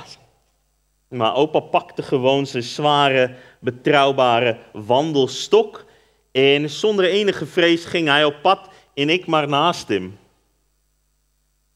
maar 1.14 1.36
opa 1.36 1.60
pakte 1.60 2.04
gewoon 2.04 2.46
zijn 2.46 2.64
zware, 2.64 3.36
betrouwbare 3.60 4.58
wandelstok. 4.72 5.86
En 6.32 6.70
zonder 6.70 7.06
enige 7.06 7.46
vrees 7.46 7.86
ging 7.86 8.08
hij 8.08 8.26
op 8.26 8.36
pad 8.42 8.70
en 8.94 9.10
ik 9.10 9.26
maar 9.26 9.48
naast 9.48 9.88
hem. 9.88 10.18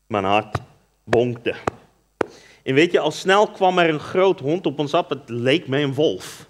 Mijn 0.08 0.24
hart 0.24 0.58
bonkte. 1.04 1.56
En 2.64 2.74
weet 2.74 2.92
je, 2.92 3.00
al 3.00 3.12
snel 3.12 3.48
kwam 3.48 3.80
er 3.80 3.90
een 3.90 4.00
groot 4.00 4.40
hond 4.40 4.66
op 4.66 4.80
ons 4.80 4.94
af. 4.94 5.10
Het 5.10 5.30
leek 5.30 5.68
me 5.68 5.80
een 5.80 5.94
wolf. 5.94 6.48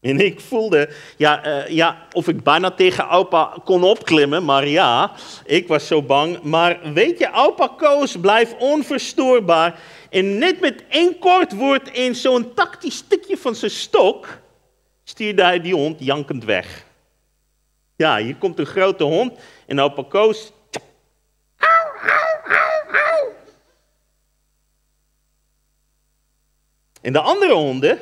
En 0.00 0.20
ik 0.20 0.40
voelde, 0.40 0.90
ja, 1.16 1.46
uh, 1.46 1.68
ja, 1.68 2.06
of 2.12 2.28
ik 2.28 2.42
bijna 2.42 2.70
tegen 2.70 3.08
opa 3.08 3.56
kon 3.64 3.84
opklimmen, 3.84 4.44
maar 4.44 4.66
ja, 4.66 5.12
ik 5.44 5.68
was 5.68 5.86
zo 5.86 6.02
bang. 6.02 6.42
Maar 6.42 6.92
weet 6.92 7.18
je, 7.18 7.32
opa 7.32 7.68
Koos 7.76 8.16
blijft 8.16 8.56
onverstoorbaar. 8.58 9.80
En 10.10 10.38
net 10.38 10.60
met 10.60 10.84
één 10.88 11.18
kort 11.18 11.56
woord 11.56 11.88
in 11.88 12.14
zo'n 12.14 12.54
tactisch 12.54 12.96
stukje 12.96 13.36
van 13.36 13.54
zijn 13.54 13.70
stok, 13.70 14.38
stuurde 15.04 15.42
hij 15.42 15.60
die 15.60 15.74
hond 15.74 15.96
jankend 15.98 16.44
weg. 16.44 16.84
Ja, 17.96 18.16
hier 18.16 18.36
komt 18.36 18.58
een 18.58 18.66
grote 18.66 19.04
hond 19.04 19.32
en 19.66 19.80
opa 19.80 20.02
Koos... 20.08 20.52
Au, 21.58 22.10
au, 22.10 22.54
au, 22.54 22.96
au. 22.96 23.32
En 27.00 27.12
de 27.12 27.20
andere 27.20 27.52
honden, 27.52 27.98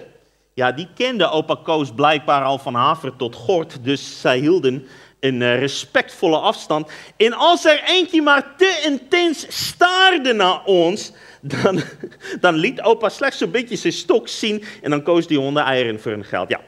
ja, 0.58 0.72
die 0.72 0.88
kenden 0.94 1.30
opa 1.30 1.54
Koos 1.62 1.92
blijkbaar 1.94 2.44
al 2.44 2.58
van 2.58 2.74
haver 2.74 3.16
tot 3.16 3.34
gort, 3.34 3.84
dus 3.84 4.20
zij 4.20 4.38
hielden 4.38 4.86
een 5.20 5.42
eh, 5.42 5.58
respectvolle 5.58 6.38
afstand. 6.38 6.90
En 7.16 7.32
als 7.32 7.64
er 7.64 7.82
eentje 7.86 8.22
maar 8.22 8.56
te 8.56 8.82
intens 8.84 9.46
staarde 9.48 10.32
naar 10.32 10.64
ons, 10.64 11.12
dan, 11.40 11.80
dan 12.40 12.54
liet 12.54 12.82
opa 12.82 13.08
slechts 13.08 13.40
een 13.40 13.50
beetje 13.50 13.76
zijn 13.76 13.92
stok 13.92 14.28
zien 14.28 14.64
en 14.82 14.90
dan 14.90 15.02
koos 15.02 15.26
die 15.26 15.38
honden 15.38 15.62
eieren 15.62 16.00
voor 16.00 16.12
hun 16.12 16.24
geld. 16.24 16.48
Ja. 16.48 16.60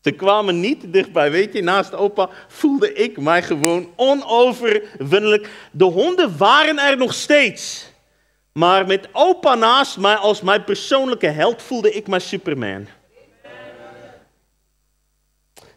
Ze 0.00 0.10
kwamen 0.10 0.60
niet 0.60 0.92
dichtbij, 0.92 1.30
weet 1.30 1.52
je, 1.52 1.62
naast 1.62 1.94
opa 1.94 2.28
voelde 2.48 2.92
ik 2.92 3.20
mij 3.20 3.42
gewoon 3.42 3.92
onoverwinnelijk. 3.96 5.48
De 5.70 5.84
honden 5.84 6.36
waren 6.38 6.78
er 6.78 6.96
nog 6.96 7.14
steeds. 7.14 7.87
Maar 8.52 8.86
met 8.86 9.08
opa 9.12 9.54
naast 9.54 9.98
mij 9.98 10.14
als 10.14 10.40
mijn 10.40 10.64
persoonlijke 10.64 11.26
held 11.26 11.62
voelde 11.62 11.92
ik 11.92 12.06
mij 12.06 12.18
Superman. 12.18 12.86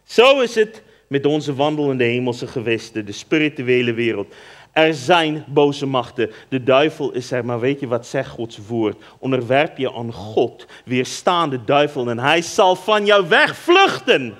Zo 0.04 0.40
is 0.40 0.54
het 0.54 0.82
met 1.08 1.26
onze 1.26 1.54
wandelende 1.54 2.04
hemelse 2.04 2.46
gewesten, 2.46 3.06
de 3.06 3.12
spirituele 3.12 3.92
wereld. 3.92 4.34
Er 4.72 4.94
zijn 4.94 5.44
boze 5.48 5.86
machten. 5.86 6.30
De 6.48 6.62
duivel 6.62 7.12
is 7.12 7.30
er, 7.30 7.44
maar 7.44 7.60
weet 7.60 7.80
je 7.80 7.86
wat 7.86 8.06
zegt 8.06 8.30
Gods 8.30 8.58
woord? 8.66 9.02
Onderwerp 9.18 9.78
je 9.78 9.92
aan 9.92 10.12
God, 10.12 10.66
weerstaan 10.84 11.50
de 11.50 11.64
duivel 11.64 12.10
en 12.10 12.18
hij 12.18 12.42
zal 12.42 12.76
van 12.76 13.06
jou 13.06 13.28
wegvluchten. 13.28 14.34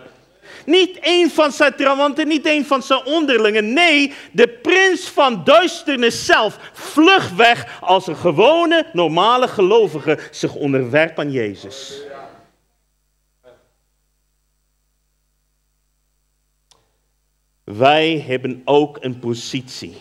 Niet 0.66 0.98
één 0.98 1.30
van 1.30 1.52
zijn 1.52 1.74
trawanten, 1.76 2.28
niet 2.28 2.46
één 2.46 2.64
van 2.64 2.82
zijn 2.82 3.04
onderlingen. 3.04 3.72
Nee, 3.72 4.12
de 4.32 4.48
prins 4.48 5.08
van 5.08 5.44
duisternis 5.44 6.26
zelf 6.26 6.58
vlucht 6.72 7.36
weg 7.36 7.78
als 7.80 8.06
een 8.06 8.16
gewone, 8.16 8.86
normale 8.92 9.48
gelovige 9.48 10.18
zich 10.30 10.54
onderwerpt 10.54 11.18
aan 11.18 11.30
Jezus. 11.30 12.02
Wij 17.64 18.24
hebben 18.26 18.62
ook 18.64 18.98
een 19.00 19.18
positie. 19.18 19.96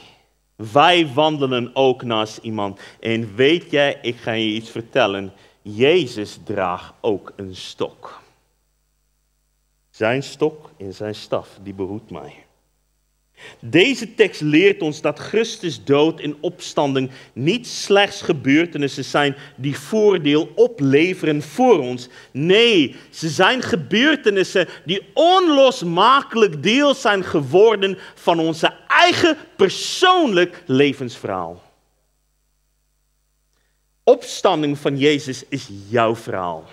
Wij 0.55 1.11
wandelen 1.13 1.71
ook 1.73 2.03
naast 2.03 2.37
iemand. 2.37 2.79
En 2.99 3.35
weet 3.35 3.71
jij, 3.71 3.99
ik 4.01 4.15
ga 4.15 4.31
je 4.31 4.47
iets 4.47 4.69
vertellen. 4.69 5.33
Jezus 5.61 6.39
draagt 6.43 6.93
ook 7.01 7.33
een 7.35 7.55
stok. 7.55 8.20
Zijn 10.01 10.23
stok 10.23 10.69
en 10.77 10.93
zijn 10.93 11.15
staf, 11.15 11.47
die 11.63 11.73
behoedt 11.73 12.11
mij. 12.11 12.45
Deze 13.59 14.15
tekst 14.15 14.41
leert 14.41 14.81
ons 14.81 15.01
dat 15.01 15.19
Christus 15.19 15.83
dood 15.83 16.19
en 16.19 16.37
opstanding 16.39 17.11
niet 17.33 17.67
slechts 17.67 18.21
gebeurtenissen 18.21 19.03
zijn 19.03 19.35
die 19.55 19.77
voordeel 19.77 20.51
opleveren 20.55 21.41
voor 21.41 21.79
ons. 21.79 22.09
Nee, 22.31 22.95
ze 23.09 23.29
zijn 23.29 23.61
gebeurtenissen 23.61 24.67
die 24.85 25.01
onlosmakelijk 25.13 26.63
deel 26.63 26.93
zijn 26.93 27.23
geworden 27.23 27.97
van 28.15 28.39
onze 28.39 28.73
eigen 28.87 29.37
persoonlijk 29.55 30.63
levensverhaal. 30.65 31.61
Opstanding 34.03 34.77
van 34.77 34.97
Jezus 34.97 35.43
is 35.49 35.69
jouw 35.89 36.15
verhaal. 36.15 36.65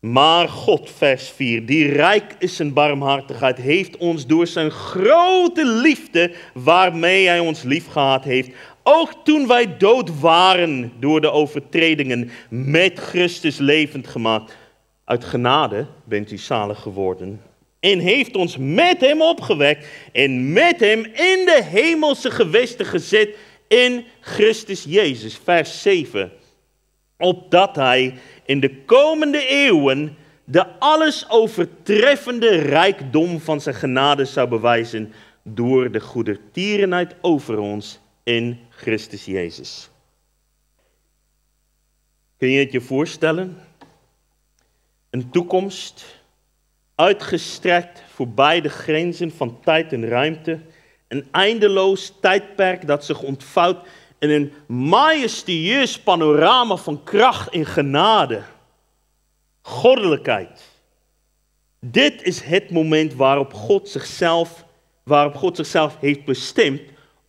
Maar 0.00 0.48
God, 0.48 0.90
vers 0.90 1.28
4, 1.28 1.66
die 1.66 1.92
rijk 1.92 2.34
is 2.38 2.60
in 2.60 2.72
barmhartigheid, 2.72 3.56
heeft 3.56 3.96
ons 3.96 4.26
door 4.26 4.46
zijn 4.46 4.70
grote 4.70 5.66
liefde, 5.66 6.32
waarmee 6.54 7.26
hij 7.26 7.38
ons 7.38 7.62
lief 7.62 7.86
gehad 7.86 8.24
heeft, 8.24 8.50
ook 8.82 9.12
toen 9.24 9.46
wij 9.46 9.76
dood 9.76 10.20
waren 10.20 10.92
door 11.00 11.20
de 11.20 11.30
overtredingen, 11.30 12.30
met 12.48 12.98
Christus 12.98 13.58
levend 13.58 14.08
gemaakt. 14.08 14.56
Uit 15.04 15.24
genade 15.24 15.86
bent 16.04 16.30
u 16.30 16.38
zalig 16.38 16.80
geworden. 16.80 17.40
En 17.80 17.98
heeft 17.98 18.36
ons 18.36 18.56
met 18.56 19.00
hem 19.00 19.22
opgewekt 19.22 19.86
en 20.12 20.52
met 20.52 20.80
hem 20.80 21.04
in 21.04 21.44
de 21.44 21.60
hemelse 21.64 22.30
gewesten 22.30 22.86
gezet 22.86 23.36
in 23.68 24.04
Christus 24.20 24.84
Jezus. 24.88 25.40
Vers 25.44 25.82
7. 25.82 26.32
Opdat 27.18 27.76
hij 27.76 28.14
in 28.48 28.60
de 28.60 28.84
komende 28.84 29.46
eeuwen 29.46 30.16
de 30.44 30.66
alles 30.78 31.30
overtreffende 31.30 32.48
rijkdom 32.48 33.40
van 33.40 33.60
zijn 33.60 33.74
genade 33.74 34.24
zou 34.24 34.48
bewijzen 34.48 35.12
door 35.42 35.90
de 35.90 36.00
goedertierenheid 36.00 37.14
over 37.20 37.58
ons 37.58 38.00
in 38.22 38.58
Christus 38.70 39.24
Jezus. 39.24 39.90
Kun 42.36 42.50
je 42.50 42.58
het 42.58 42.72
je 42.72 42.80
voorstellen? 42.80 43.56
Een 45.10 45.30
toekomst 45.30 46.22
uitgestrekt 46.94 48.02
voorbij 48.14 48.60
de 48.60 48.68
grenzen 48.68 49.30
van 49.30 49.60
tijd 49.60 49.92
en 49.92 50.08
ruimte. 50.08 50.60
Een 51.08 51.28
eindeloos 51.30 52.12
tijdperk 52.20 52.86
dat 52.86 53.04
zich 53.04 53.22
ontvouwt 53.22 53.86
in 54.18 54.30
een 54.30 54.52
majestueus 54.66 56.00
panorama 56.00 56.76
van 56.76 57.02
kracht 57.04 57.48
en 57.48 57.66
genade, 57.66 58.42
goddelijkheid, 59.62 60.78
Dit 61.80 62.22
is 62.22 62.40
het 62.40 62.70
moment 62.70 63.14
waarop 63.14 63.54
God 63.54 63.88
zichzelf, 63.88 64.64
waarop 65.04 65.34
God 65.34 65.56
zichzelf 65.56 65.96
heeft 66.00 66.24
bestemd 66.24 66.80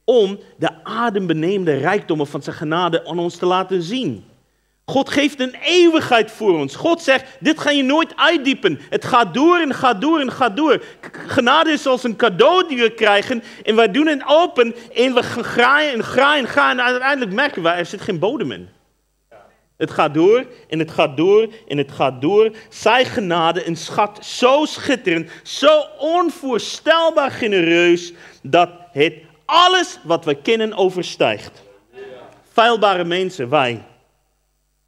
om 0.03 0.39
de 0.57 0.83
adembenemende 0.83 1.73
rijkdommen 1.73 2.27
van 2.27 2.41
zijn 2.41 2.55
genade 2.55 3.05
aan 3.05 3.19
ons 3.19 3.35
te 3.35 3.45
laten 3.45 3.81
zien. 3.81 4.23
God 4.89 5.09
geeft 5.09 5.39
een 5.39 5.55
eeuwigheid 5.63 6.31
voor 6.31 6.59
ons. 6.59 6.75
God 6.75 7.01
zegt, 7.01 7.25
dit 7.39 7.59
ga 7.59 7.69
je 7.69 7.83
nooit 7.83 8.15
uitdiepen. 8.15 8.79
Het 8.89 9.05
gaat 9.05 9.33
door 9.33 9.57
en 9.57 9.73
gaat 9.73 10.01
door 10.01 10.19
en 10.19 10.31
gaat 10.31 10.57
door. 10.57 10.83
Genade 11.27 11.71
is 11.71 11.85
als 11.85 12.03
een 12.03 12.15
cadeau 12.15 12.67
die 12.67 12.77
we 12.77 12.93
krijgen 12.93 13.43
en 13.63 13.75
wij 13.75 13.91
doen 13.91 14.07
het 14.07 14.23
open 14.27 14.75
en 14.93 15.13
we 15.13 15.23
gaan 15.23 15.43
graaien 15.43 15.93
en 15.93 16.03
graaien 16.03 16.45
en 16.45 16.51
graaien 16.51 16.79
en 16.79 16.85
uiteindelijk 16.85 17.33
merken 17.33 17.63
we, 17.63 17.69
er 17.69 17.85
zit 17.85 18.01
geen 18.01 18.19
bodem 18.19 18.51
in. 18.51 18.69
Het 19.77 19.91
gaat 19.91 20.13
door 20.13 20.45
en 20.69 20.79
het 20.79 20.91
gaat 20.91 21.17
door 21.17 21.47
en 21.67 21.77
het 21.77 21.91
gaat 21.91 22.21
door. 22.21 22.51
Zij 22.69 23.05
genade, 23.05 23.67
een 23.67 23.77
schat 23.77 24.25
zo 24.25 24.65
schitterend, 24.65 25.29
zo 25.43 25.85
onvoorstelbaar 25.97 27.31
genereus, 27.31 28.13
dat 28.41 28.69
het 28.91 29.13
alles 29.45 29.99
wat 30.03 30.25
we 30.25 30.35
kennen 30.35 30.73
overstijgt. 30.73 31.63
Feilbare 32.51 33.03
mensen, 33.03 33.49
wij, 33.49 33.83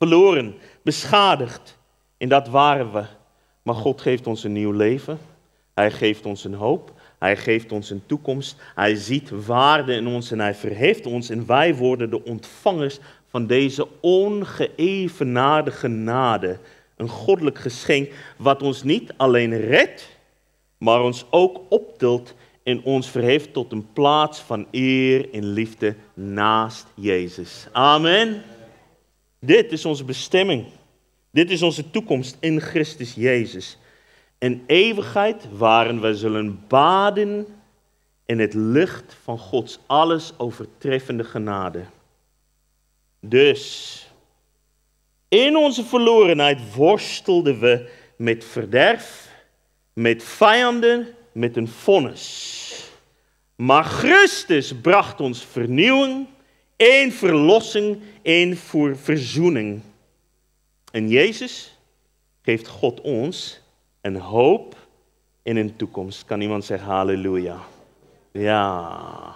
verloren, 0.01 0.55
beschadigd. 0.83 1.77
En 2.17 2.29
dat 2.29 2.47
waren 2.47 2.93
we. 2.93 3.03
Maar 3.61 3.75
God 3.75 4.01
geeft 4.01 4.27
ons 4.27 4.43
een 4.43 4.53
nieuw 4.53 4.71
leven. 4.71 5.19
Hij 5.73 5.91
geeft 5.91 6.25
ons 6.25 6.43
een 6.43 6.53
hoop. 6.53 6.93
Hij 7.19 7.37
geeft 7.37 7.71
ons 7.71 7.89
een 7.89 8.03
toekomst. 8.05 8.55
Hij 8.75 8.95
ziet 8.95 9.45
waarde 9.45 9.93
in 9.93 10.07
ons 10.07 10.31
en 10.31 10.39
hij 10.39 10.55
verheft 10.55 11.05
ons. 11.05 11.29
En 11.29 11.45
wij 11.45 11.75
worden 11.75 12.09
de 12.09 12.23
ontvangers 12.23 12.99
van 13.27 13.47
deze 13.47 13.87
ongeëvenaarde 13.99 15.71
genade. 15.71 16.57
Een 16.95 17.09
goddelijk 17.09 17.57
geschenk 17.57 18.11
wat 18.37 18.63
ons 18.63 18.83
niet 18.83 19.13
alleen 19.17 19.59
redt, 19.59 20.17
maar 20.77 21.01
ons 21.01 21.25
ook 21.29 21.61
optilt 21.69 22.33
en 22.63 22.83
ons 22.83 23.09
verheft 23.09 23.53
tot 23.53 23.71
een 23.71 23.93
plaats 23.93 24.39
van 24.39 24.67
eer 24.71 25.33
en 25.33 25.45
liefde 25.45 25.95
naast 26.13 26.85
Jezus. 26.95 27.67
Amen. 27.71 28.43
Dit 29.45 29.71
is 29.71 29.85
onze 29.85 30.03
bestemming. 30.03 30.65
Dit 31.31 31.51
is 31.51 31.61
onze 31.61 31.89
toekomst 31.91 32.37
in 32.39 32.61
Christus 32.61 33.13
Jezus. 33.13 33.77
Een 34.39 34.63
eeuwigheid 34.67 35.47
waarin 35.57 36.01
we 36.01 36.15
zullen 36.15 36.63
baden 36.67 37.47
in 38.25 38.39
het 38.39 38.53
licht 38.53 39.17
van 39.23 39.37
Gods 39.37 39.79
alles 39.85 40.33
overtreffende 40.37 41.23
genade. 41.23 41.83
Dus, 43.19 44.07
in 45.27 45.57
onze 45.57 45.83
verlorenheid 45.83 46.75
worstelden 46.75 47.59
we 47.59 47.89
met 48.15 48.45
verderf, 48.45 49.29
met 49.93 50.23
vijanden, 50.23 51.07
met 51.31 51.55
een 51.55 51.67
vonnis. 51.67 52.89
Maar 53.55 53.83
Christus 53.83 54.73
bracht 54.81 55.21
ons 55.21 55.45
vernieuwing 55.45 56.27
en 56.81 57.11
verlossing 57.11 58.01
en 58.21 58.57
voor 58.57 58.97
verzoening. 58.97 59.81
En 60.91 61.09
Jezus 61.09 61.77
geeft 62.41 62.67
God 62.67 63.01
ons 63.01 63.61
een 64.01 64.15
hoop 64.15 64.75
in 65.43 65.57
een 65.57 65.75
toekomst. 65.75 66.25
Kan 66.25 66.41
iemand 66.41 66.65
zeggen 66.65 66.87
halleluja? 66.87 67.57
Ja. 68.31 69.35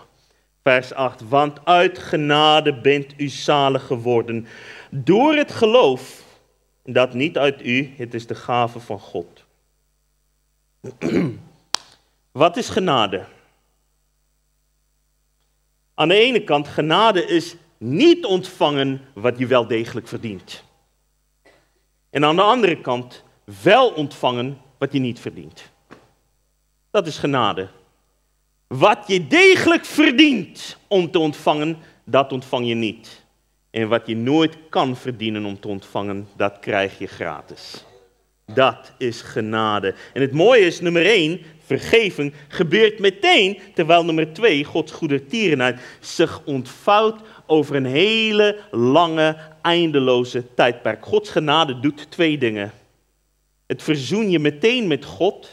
Vers 0.63 0.93
8. 0.93 1.29
Want 1.29 1.65
uit 1.65 1.97
genade 1.99 2.81
bent 2.81 3.13
u 3.17 3.27
zalig 3.27 3.85
geworden 3.85 4.47
door 4.89 5.35
het 5.35 5.51
geloof 5.51 6.23
dat 6.83 7.13
niet 7.13 7.37
uit 7.37 7.65
u, 7.65 7.93
het 7.97 8.13
is 8.13 8.27
de 8.27 8.35
gave 8.35 8.79
van 8.79 8.99
God. 8.99 9.45
Wat 12.31 12.57
is 12.57 12.69
genade? 12.69 13.25
Aan 15.95 16.07
de 16.07 16.15
ene 16.15 16.43
kant, 16.43 16.67
genade 16.67 17.25
is 17.25 17.55
niet 17.77 18.25
ontvangen 18.25 19.01
wat 19.13 19.37
je 19.37 19.47
wel 19.47 19.67
degelijk 19.67 20.07
verdient. 20.07 20.63
En 22.09 22.25
aan 22.25 22.35
de 22.35 22.41
andere 22.41 22.81
kant, 22.81 23.23
wel 23.61 23.89
ontvangen 23.89 24.57
wat 24.77 24.93
je 24.93 24.99
niet 24.99 25.19
verdient. 25.19 25.71
Dat 26.91 27.07
is 27.07 27.17
genade. 27.17 27.67
Wat 28.67 29.03
je 29.07 29.27
degelijk 29.27 29.85
verdient 29.85 30.77
om 30.87 31.11
te 31.11 31.19
ontvangen, 31.19 31.77
dat 32.03 32.31
ontvang 32.31 32.67
je 32.67 32.75
niet. 32.75 33.23
En 33.69 33.87
wat 33.87 34.07
je 34.07 34.15
nooit 34.15 34.57
kan 34.69 34.95
verdienen 34.95 35.45
om 35.45 35.59
te 35.59 35.67
ontvangen, 35.67 36.27
dat 36.35 36.59
krijg 36.59 36.97
je 36.97 37.07
gratis. 37.07 37.85
Dat 38.53 38.91
is 38.97 39.21
genade. 39.21 39.93
En 40.13 40.21
het 40.21 40.31
mooie 40.31 40.65
is, 40.65 40.79
nummer 40.79 41.05
één, 41.05 41.41
vergeving 41.65 42.33
gebeurt 42.47 42.99
meteen, 42.99 43.59
terwijl 43.73 44.05
nummer 44.05 44.33
twee, 44.33 44.63
Gods 44.63 44.91
goede 44.91 45.25
tierenheid, 45.25 45.79
zich 45.99 46.41
ontvouwt 46.45 47.21
over 47.45 47.75
een 47.75 47.85
hele 47.85 48.59
lange, 48.71 49.37
eindeloze 49.61 50.53
tijdperk. 50.53 51.05
Gods 51.05 51.29
genade 51.29 51.79
doet 51.79 52.11
twee 52.11 52.37
dingen. 52.37 52.71
Het 53.67 53.83
verzoen 53.83 54.29
je 54.29 54.39
meteen 54.39 54.87
met 54.87 55.05
God 55.05 55.49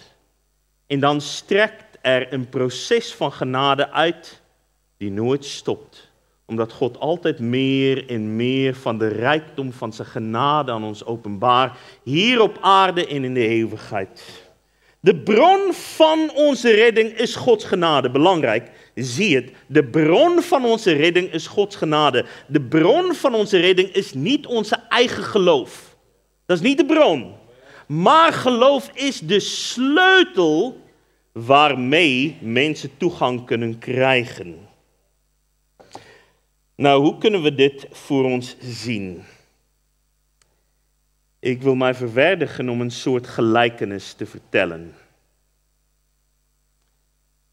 en 0.86 1.00
dan 1.00 1.20
strekt 1.20 1.98
er 2.00 2.32
een 2.32 2.48
proces 2.48 3.14
van 3.14 3.32
genade 3.32 3.90
uit 3.90 4.40
die 4.96 5.10
nooit 5.10 5.44
stopt 5.44 6.11
omdat 6.52 6.72
God 6.72 6.98
altijd 6.98 7.38
meer 7.38 8.08
en 8.08 8.36
meer 8.36 8.74
van 8.74 8.98
de 8.98 9.08
rijkdom 9.08 9.72
van 9.72 9.92
zijn 9.92 10.08
genade 10.08 10.72
aan 10.72 10.84
ons 10.84 11.04
openbaar, 11.04 11.76
hier 12.02 12.40
op 12.40 12.58
aarde 12.60 13.06
en 13.06 13.24
in 13.24 13.34
de 13.34 13.46
eeuwigheid. 13.46 14.42
De 15.00 15.16
bron 15.16 15.72
van 15.72 16.30
onze 16.34 16.70
redding 16.70 17.12
is 17.12 17.34
Gods 17.36 17.64
genade. 17.64 18.10
Belangrijk, 18.10 18.70
zie 18.94 19.36
het. 19.36 19.50
De 19.66 19.84
bron 19.84 20.42
van 20.42 20.64
onze 20.64 20.92
redding 20.92 21.32
is 21.32 21.46
Gods 21.46 21.76
genade. 21.76 22.24
De 22.46 22.60
bron 22.60 23.14
van 23.14 23.34
onze 23.34 23.58
redding 23.58 23.88
is 23.88 24.14
niet 24.14 24.46
onze 24.46 24.76
eigen 24.88 25.22
geloof. 25.22 25.96
Dat 26.46 26.56
is 26.56 26.62
niet 26.62 26.78
de 26.78 26.86
bron. 26.86 27.32
Maar 27.86 28.32
geloof 28.32 28.90
is 28.94 29.20
de 29.20 29.40
sleutel 29.40 30.80
waarmee 31.32 32.36
mensen 32.40 32.90
toegang 32.96 33.46
kunnen 33.46 33.78
krijgen. 33.78 34.70
Nou, 36.74 37.02
hoe 37.02 37.18
kunnen 37.18 37.42
we 37.42 37.54
dit 37.54 37.86
voor 37.90 38.24
ons 38.24 38.56
zien? 38.60 39.22
Ik 41.38 41.62
wil 41.62 41.74
mij 41.74 41.94
verwerdigen 41.94 42.68
om 42.68 42.80
een 42.80 42.90
soort 42.90 43.26
gelijkenis 43.26 44.12
te 44.12 44.26
vertellen. 44.26 44.94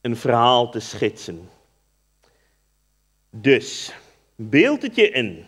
Een 0.01 0.15
verhaal 0.15 0.71
te 0.71 0.79
schetsen. 0.79 1.49
Dus, 3.29 3.93
beeld 4.35 4.81
het 4.81 4.95
je 4.95 5.09
in. 5.09 5.45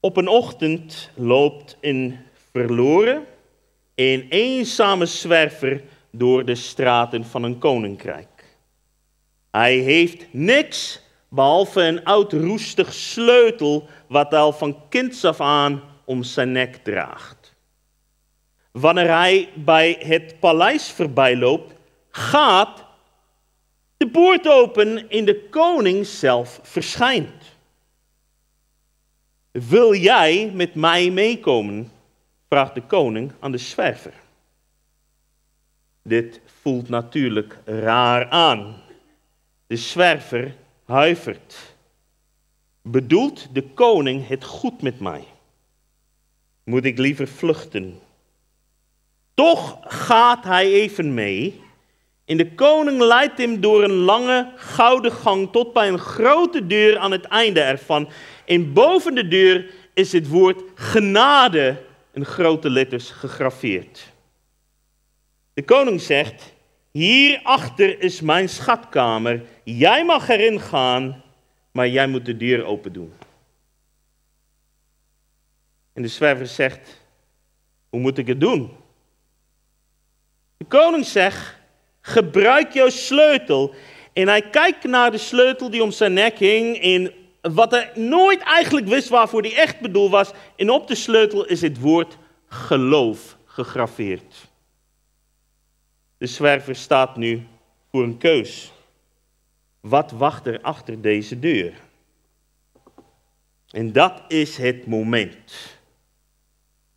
Op 0.00 0.16
een 0.16 0.28
ochtend 0.28 1.10
loopt 1.14 1.76
een 1.80 2.18
verloren 2.50 3.24
en 3.94 4.28
eenzame 4.28 5.06
zwerver 5.06 5.82
door 6.10 6.44
de 6.44 6.54
straten 6.54 7.24
van 7.24 7.42
een 7.42 7.58
koninkrijk. 7.58 8.56
Hij 9.50 9.76
heeft 9.76 10.26
niks 10.30 11.00
behalve 11.36 11.80
een 11.82 12.04
oud 12.04 12.32
roestig 12.32 12.92
sleutel 12.92 13.88
wat 14.08 14.30
hij 14.30 14.40
al 14.40 14.52
van 14.52 14.88
kinds 14.88 15.24
af 15.24 15.40
aan 15.40 15.82
om 16.04 16.22
zijn 16.22 16.52
nek 16.52 16.76
draagt. 16.76 17.54
Wanneer 18.72 19.08
hij 19.08 19.48
bij 19.54 19.96
het 19.98 20.40
paleis 20.40 20.90
voorbij 20.90 21.36
loopt, 21.36 21.74
gaat 22.10 22.84
de 23.96 24.08
poort 24.08 24.48
open 24.48 25.08
en 25.10 25.24
de 25.24 25.48
koning 25.50 26.06
zelf 26.06 26.60
verschijnt. 26.62 27.56
Wil 29.50 29.94
jij 29.94 30.50
met 30.54 30.74
mij 30.74 31.10
meekomen? 31.10 31.90
vraagt 32.48 32.74
de 32.74 32.82
koning 32.82 33.32
aan 33.40 33.52
de 33.52 33.58
zwerver. 33.58 34.12
Dit 36.02 36.40
voelt 36.60 36.88
natuurlijk 36.88 37.58
raar 37.64 38.28
aan. 38.28 38.82
De 39.66 39.76
zwerver 39.76 40.54
huivert. 40.86 41.74
Bedoelt 42.82 43.54
de 43.54 43.62
koning 43.62 44.28
het 44.28 44.44
goed 44.44 44.82
met 44.82 45.00
mij? 45.00 45.24
Moet 46.64 46.84
ik 46.84 46.98
liever 46.98 47.28
vluchten? 47.28 47.98
Toch 49.34 49.78
gaat 49.82 50.44
hij 50.44 50.72
even 50.72 51.14
mee. 51.14 51.60
En 52.24 52.36
de 52.36 52.54
koning 52.54 53.00
leidt 53.00 53.38
hem 53.38 53.60
door 53.60 53.84
een 53.84 53.94
lange 53.94 54.52
gouden 54.56 55.12
gang 55.12 55.52
tot 55.52 55.72
bij 55.72 55.88
een 55.88 55.98
grote 55.98 56.66
deur 56.66 56.98
aan 56.98 57.10
het 57.10 57.24
einde 57.24 57.60
ervan. 57.60 58.08
En 58.44 58.72
boven 58.72 59.14
de 59.14 59.28
deur 59.28 59.70
is 59.94 60.12
het 60.12 60.28
woord 60.28 60.62
genade 60.74 61.82
in 62.12 62.24
grote 62.24 62.70
letters 62.70 63.10
gegraveerd. 63.10 64.12
De 65.54 65.64
koning 65.64 66.00
zegt: 66.00 66.54
Hierachter 66.96 68.00
is 68.00 68.20
mijn 68.20 68.48
schatkamer. 68.48 69.42
Jij 69.64 70.04
mag 70.04 70.28
erin 70.28 70.60
gaan, 70.60 71.22
maar 71.70 71.88
jij 71.88 72.06
moet 72.06 72.24
de 72.24 72.36
deur 72.36 72.64
open 72.64 72.92
doen. 72.92 73.12
En 75.92 76.02
de 76.02 76.08
zwerver 76.08 76.46
zegt: 76.46 77.00
Hoe 77.88 78.00
moet 78.00 78.18
ik 78.18 78.26
het 78.26 78.40
doen? 78.40 78.70
koning 80.68 81.04
zegt, 81.04 81.56
gebruik 82.00 82.72
jouw 82.72 82.88
sleutel. 82.88 83.74
En 84.12 84.28
hij 84.28 84.42
kijkt 84.42 84.84
naar 84.84 85.10
de 85.10 85.18
sleutel 85.18 85.70
die 85.70 85.82
om 85.82 85.90
zijn 85.90 86.12
nek 86.12 86.38
hing 86.38 86.76
en 86.76 87.12
wat 87.54 87.70
hij 87.70 87.90
nooit 87.94 88.40
eigenlijk 88.40 88.86
wist 88.86 89.08
waarvoor 89.08 89.42
die 89.42 89.54
echt 89.54 89.80
bedoeld 89.80 90.10
was. 90.10 90.30
En 90.56 90.70
op 90.70 90.88
de 90.88 90.94
sleutel 90.94 91.44
is 91.46 91.60
het 91.60 91.80
woord 91.80 92.16
geloof 92.48 93.36
gegraveerd. 93.44 94.48
De 96.18 96.26
zwerver 96.26 96.76
staat 96.76 97.16
nu 97.16 97.46
voor 97.90 98.02
een 98.02 98.18
keus. 98.18 98.72
Wat 99.80 100.10
wacht 100.10 100.46
er 100.46 100.60
achter 100.60 101.00
deze 101.00 101.38
deur? 101.38 101.72
En 103.70 103.92
dat 103.92 104.22
is 104.28 104.56
het 104.56 104.86
moment. 104.86 105.74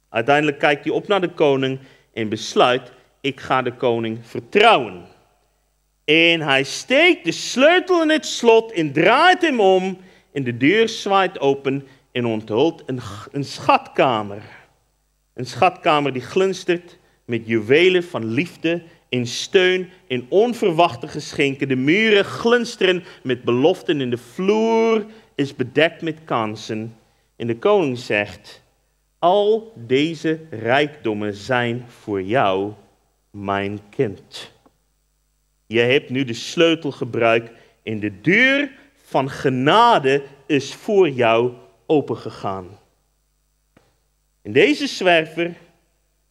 Uiteindelijk 0.09 0.59
kijkt 0.59 0.83
hij 0.83 0.93
op 0.93 1.07
naar 1.07 1.21
de 1.21 1.33
koning 1.33 1.79
en 2.13 2.29
besluit: 2.29 2.91
ik 3.21 3.39
ga 3.39 3.61
de 3.61 3.73
koning 3.73 4.19
vertrouwen. 4.21 5.05
En 6.05 6.41
hij 6.41 6.63
steekt 6.63 7.25
de 7.25 7.31
sleutel 7.31 8.01
in 8.01 8.09
het 8.09 8.25
slot 8.25 8.71
en 8.71 8.91
draait 8.91 9.41
hem 9.41 9.59
om. 9.59 9.97
En 10.31 10.43
de 10.43 10.57
deur 10.57 10.89
zwaait 10.89 11.39
open 11.39 11.87
en 12.11 12.25
onthult 12.25 12.83
een, 12.85 12.99
een 13.31 13.43
schatkamer. 13.43 14.41
Een 15.33 15.45
schatkamer 15.45 16.13
die 16.13 16.21
glinstert 16.21 16.97
met 17.25 17.47
juwelen 17.47 18.03
van 18.03 18.25
liefde 18.25 18.83
en 19.09 19.27
steun 19.27 19.89
en 20.07 20.25
onverwachte 20.29 21.07
geschenken. 21.07 21.67
De 21.67 21.75
muren 21.75 22.25
glinsteren 22.25 23.03
met 23.23 23.43
beloften 23.43 24.01
en 24.01 24.09
de 24.09 24.17
vloer 24.17 25.05
is 25.35 25.55
bedekt 25.55 26.01
met 26.01 26.17
kansen. 26.25 26.95
En 27.35 27.47
de 27.47 27.57
koning 27.57 27.97
zegt: 27.97 28.63
Al 29.19 29.73
deze 29.75 30.39
rijkdommen 30.49 31.33
zijn 31.33 31.85
voor 31.87 32.21
jou, 32.21 32.73
mijn 33.31 33.79
kind. 33.89 34.51
Je 35.67 35.79
hebt 35.79 36.09
nu 36.09 36.23
de 36.23 36.33
sleutel 36.33 36.91
gebruikt 36.91 37.51
en 37.83 37.99
de 37.99 38.21
deur 38.21 38.71
van 39.03 39.29
genade 39.29 40.23
is 40.45 40.73
voor 40.73 41.09
jou 41.09 41.53
opengegaan. 41.85 42.67
En 44.41 44.51
deze 44.51 44.87
zwerver, 44.87 45.55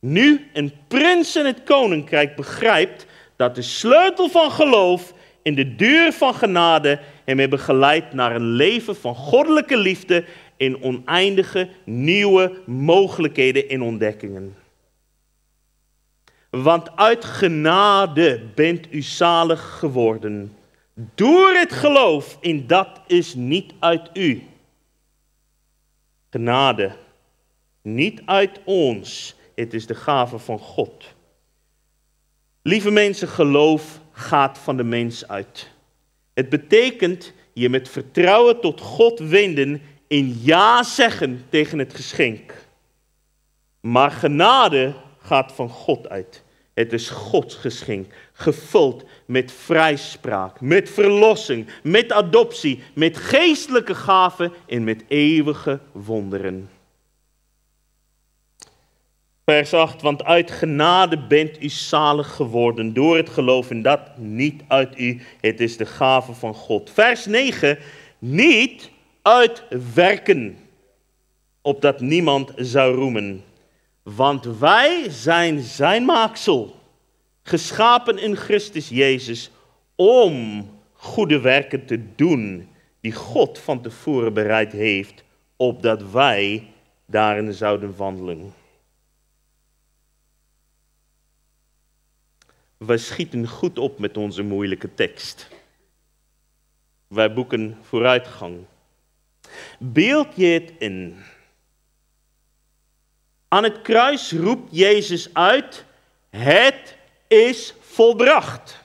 nu 0.01 0.47
een 0.53 0.73
prins 0.89 1.37
in 1.37 1.45
het 1.45 1.63
koninkrijk, 1.63 2.37
begrijpt 2.37 3.07
dat 3.37 3.55
de 3.55 3.63
sleutel 3.63 4.29
van 4.29 4.51
geloof 4.51 5.15
en 5.43 5.55
de 5.55 5.75
deur 5.77 6.13
van 6.13 6.35
genade 6.35 7.01
hem 7.25 7.39
hebben 7.39 7.59
geleid 7.59 8.13
naar 8.13 8.35
een 8.35 8.51
leven 8.51 8.97
van 8.97 9.15
goddelijke 9.15 9.77
liefde 9.77 10.25
en 10.57 10.83
oneindige 10.83 11.69
nieuwe 11.85 12.61
mogelijkheden 12.67 13.69
en 13.69 13.83
ontdekkingen. 13.83 14.57
Want 16.51 16.97
uit 16.97 17.25
genade 17.25 18.41
bent 18.55 18.87
u 18.91 19.03
zalig 19.03 19.79
geworden. 19.79 20.53
Door 21.15 21.51
het 21.53 21.73
geloof, 21.73 22.39
en 22.41 22.67
dat 22.67 23.01
is 23.07 23.35
niet 23.35 23.73
uit 23.79 24.11
u. 24.13 24.43
Genade, 26.31 26.93
niet 27.83 28.23
uit 28.25 28.61
ons, 28.65 29.37
het 29.59 29.75
is 29.75 29.87
de 29.87 29.95
gave 29.95 30.39
van 30.39 30.59
God. 30.59 31.05
Lieve 32.63 32.91
mensen, 32.91 33.29
geloof 33.29 34.01
gaat 34.13 34.59
van 34.59 34.77
de 34.77 34.85
mens 34.85 35.29
uit. 35.29 35.71
Het 36.35 36.49
betekent 36.49 37.33
je 37.53 37.69
met 37.69 37.89
vertrouwen 37.89 38.61
tot 38.61 38.81
God 38.81 39.19
wenden 39.19 39.83
en 40.09 40.43
ja 40.43 40.83
zeggen 40.83 41.45
tegen 41.49 41.79
het 41.79 41.95
geschenk. 41.95 42.55
Maar 43.81 44.11
genade 44.11 44.95
gaat 45.19 45.53
van 45.53 45.69
God 45.69 46.09
uit. 46.09 46.43
Het 46.75 46.93
is 46.93 47.09
Gods 47.09 47.55
geschenk, 47.55 48.13
gevuld 48.33 49.05
met 49.27 49.53
vrijspraak, 49.53 50.61
met 50.61 50.91
verlossing, 50.91 51.67
met 51.83 52.13
adoptie, 52.13 52.83
met 52.95 53.17
geestelijke 53.17 53.95
gaven 53.95 54.53
en 54.67 54.85
met 54.85 55.05
eeuwige 55.09 55.81
wonderen. 55.93 56.78
Vers 59.49 59.73
8, 59.73 60.03
want 60.03 60.25
uit 60.25 60.51
genade 60.51 61.19
bent 61.19 61.63
u 61.63 61.69
zalig 61.69 62.35
geworden 62.35 62.93
door 62.93 63.17
het 63.17 63.29
geloof 63.29 63.71
en 63.71 63.83
dat 63.83 64.01
niet 64.19 64.63
uit 64.67 64.99
u, 64.99 65.21
het 65.41 65.61
is 65.61 65.77
de 65.77 65.87
gave 65.87 66.33
van 66.33 66.55
God. 66.55 66.91
Vers 66.91 67.27
9, 67.27 67.79
niet 68.19 68.91
uit 69.23 69.65
werken, 69.95 70.59
opdat 71.63 72.01
niemand 72.01 72.53
zou 72.57 72.95
roemen. 72.95 73.45
Want 74.03 74.45
wij 74.59 75.07
zijn 75.09 75.61
zijn 75.61 76.05
maaksel, 76.05 76.75
geschapen 77.43 78.19
in 78.19 78.37
Christus 78.37 78.89
Jezus, 78.89 79.51
om 79.97 80.65
goede 80.93 81.41
werken 81.41 81.87
te 81.87 82.15
doen 82.15 82.69
die 83.01 83.13
God 83.13 83.59
van 83.59 83.81
tevoren 83.81 84.33
bereid 84.33 84.73
heeft, 84.73 85.25
opdat 85.57 86.11
wij 86.11 86.67
daarin 87.07 87.53
zouden 87.53 87.97
wandelen. 87.97 88.67
We 92.79 92.99
schieten 92.99 93.49
goed 93.49 93.79
op 93.79 93.99
met 93.99 94.17
onze 94.17 94.43
moeilijke 94.43 94.95
tekst. 94.95 95.49
Wij 97.07 97.33
boeken 97.33 97.79
vooruitgang. 97.83 98.59
Beeld 99.79 100.29
je 100.35 100.47
het 100.47 100.73
in. 100.79 101.17
Aan 103.49 103.63
het 103.63 103.83
kruis 103.83 104.33
roept 104.33 104.77
Jezus 104.77 105.35
uit: 105.35 105.85
Het 106.31 106.97
is 107.27 107.75
volbracht. 107.81 108.85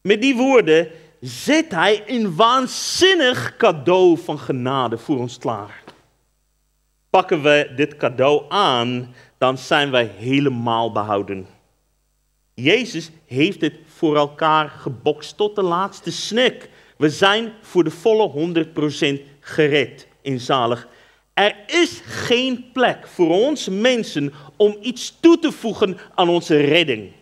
Met 0.00 0.20
die 0.20 0.36
woorden 0.36 0.90
zet 1.20 1.70
hij 1.70 2.02
een 2.06 2.36
waanzinnig 2.36 3.56
cadeau 3.56 4.18
van 4.18 4.38
genade 4.38 4.98
voor 4.98 5.18
ons 5.18 5.38
klaar. 5.38 5.82
Pakken 7.10 7.42
we 7.42 7.72
dit 7.76 7.96
cadeau 7.96 8.44
aan, 8.48 9.14
dan 9.38 9.58
zijn 9.58 9.90
wij 9.90 10.04
helemaal 10.04 10.92
behouden. 10.92 11.57
Jezus 12.62 13.10
heeft 13.26 13.60
het 13.60 13.74
voor 13.86 14.16
elkaar 14.16 14.68
gebokst 14.68 15.36
tot 15.36 15.54
de 15.54 15.62
laatste 15.62 16.12
snik. 16.12 16.68
We 16.96 17.10
zijn 17.10 17.52
voor 17.60 17.84
de 17.84 17.90
volle 17.90 18.52
100% 19.18 19.20
gered 19.40 20.06
in 20.22 20.40
zalig. 20.40 20.88
Er 21.34 21.56
is 21.66 22.00
geen 22.04 22.64
plek 22.72 23.06
voor 23.06 23.30
ons 23.30 23.68
mensen 23.68 24.32
om 24.56 24.76
iets 24.80 25.16
toe 25.20 25.38
te 25.38 25.52
voegen 25.52 25.98
aan 26.14 26.28
onze 26.28 26.56
redding. 26.56 27.12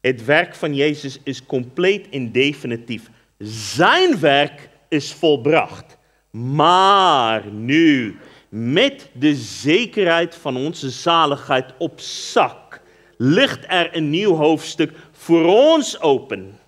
Het 0.00 0.24
werk 0.24 0.54
van 0.54 0.74
Jezus 0.74 1.18
is 1.22 1.46
compleet 1.46 2.08
en 2.08 2.32
definitief. 2.32 3.10
Zijn 3.38 4.20
werk 4.20 4.68
is 4.88 5.12
volbracht. 5.12 5.98
Maar 6.30 7.46
nu, 7.46 8.18
met 8.48 9.10
de 9.12 9.34
zekerheid 9.34 10.34
van 10.34 10.56
onze 10.56 10.90
zaligheid 10.90 11.72
op 11.78 12.00
zak, 12.00 12.81
ligt 13.24 13.64
er 13.68 13.96
een 13.96 14.10
nieuw 14.10 14.34
hoofdstuk 14.34 14.92
voor 15.12 15.44
ons 15.44 16.00
open. 16.00 16.58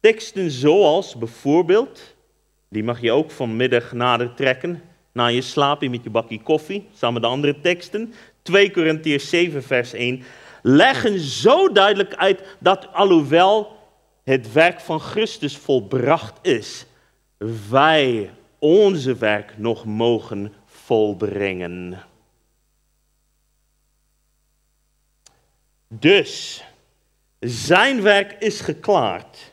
Teksten 0.00 0.50
zoals 0.50 1.14
bijvoorbeeld, 1.14 2.14
die 2.68 2.84
mag 2.84 3.00
je 3.00 3.12
ook 3.12 3.30
vanmiddag 3.30 3.92
nader 3.92 4.34
trekken, 4.34 4.82
na 5.12 5.26
je 5.26 5.40
slaapje 5.40 5.90
met 5.90 6.04
je 6.04 6.10
bakje 6.10 6.42
koffie, 6.42 6.88
samen 6.92 7.20
de 7.20 7.26
andere 7.26 7.60
teksten. 7.60 8.14
2 8.42 8.70
Korintiërs 8.70 9.28
7 9.28 9.62
vers 9.62 9.92
1 9.92 10.22
leggen 10.62 11.18
zo 11.18 11.72
duidelijk 11.72 12.14
uit 12.14 12.56
dat 12.60 12.92
alhoewel 12.92 13.76
het 14.24 14.52
werk 14.52 14.80
van 14.80 15.00
Christus 15.00 15.56
volbracht 15.56 16.38
is, 16.42 16.86
wij 17.70 18.30
onze 18.58 19.16
werk 19.16 19.54
nog 19.58 19.84
mogen 19.84 20.52
volbrengen. 20.66 21.98
Dus, 25.98 26.64
zijn 27.40 28.02
werk 28.02 28.36
is 28.38 28.60
geklaard. 28.60 29.52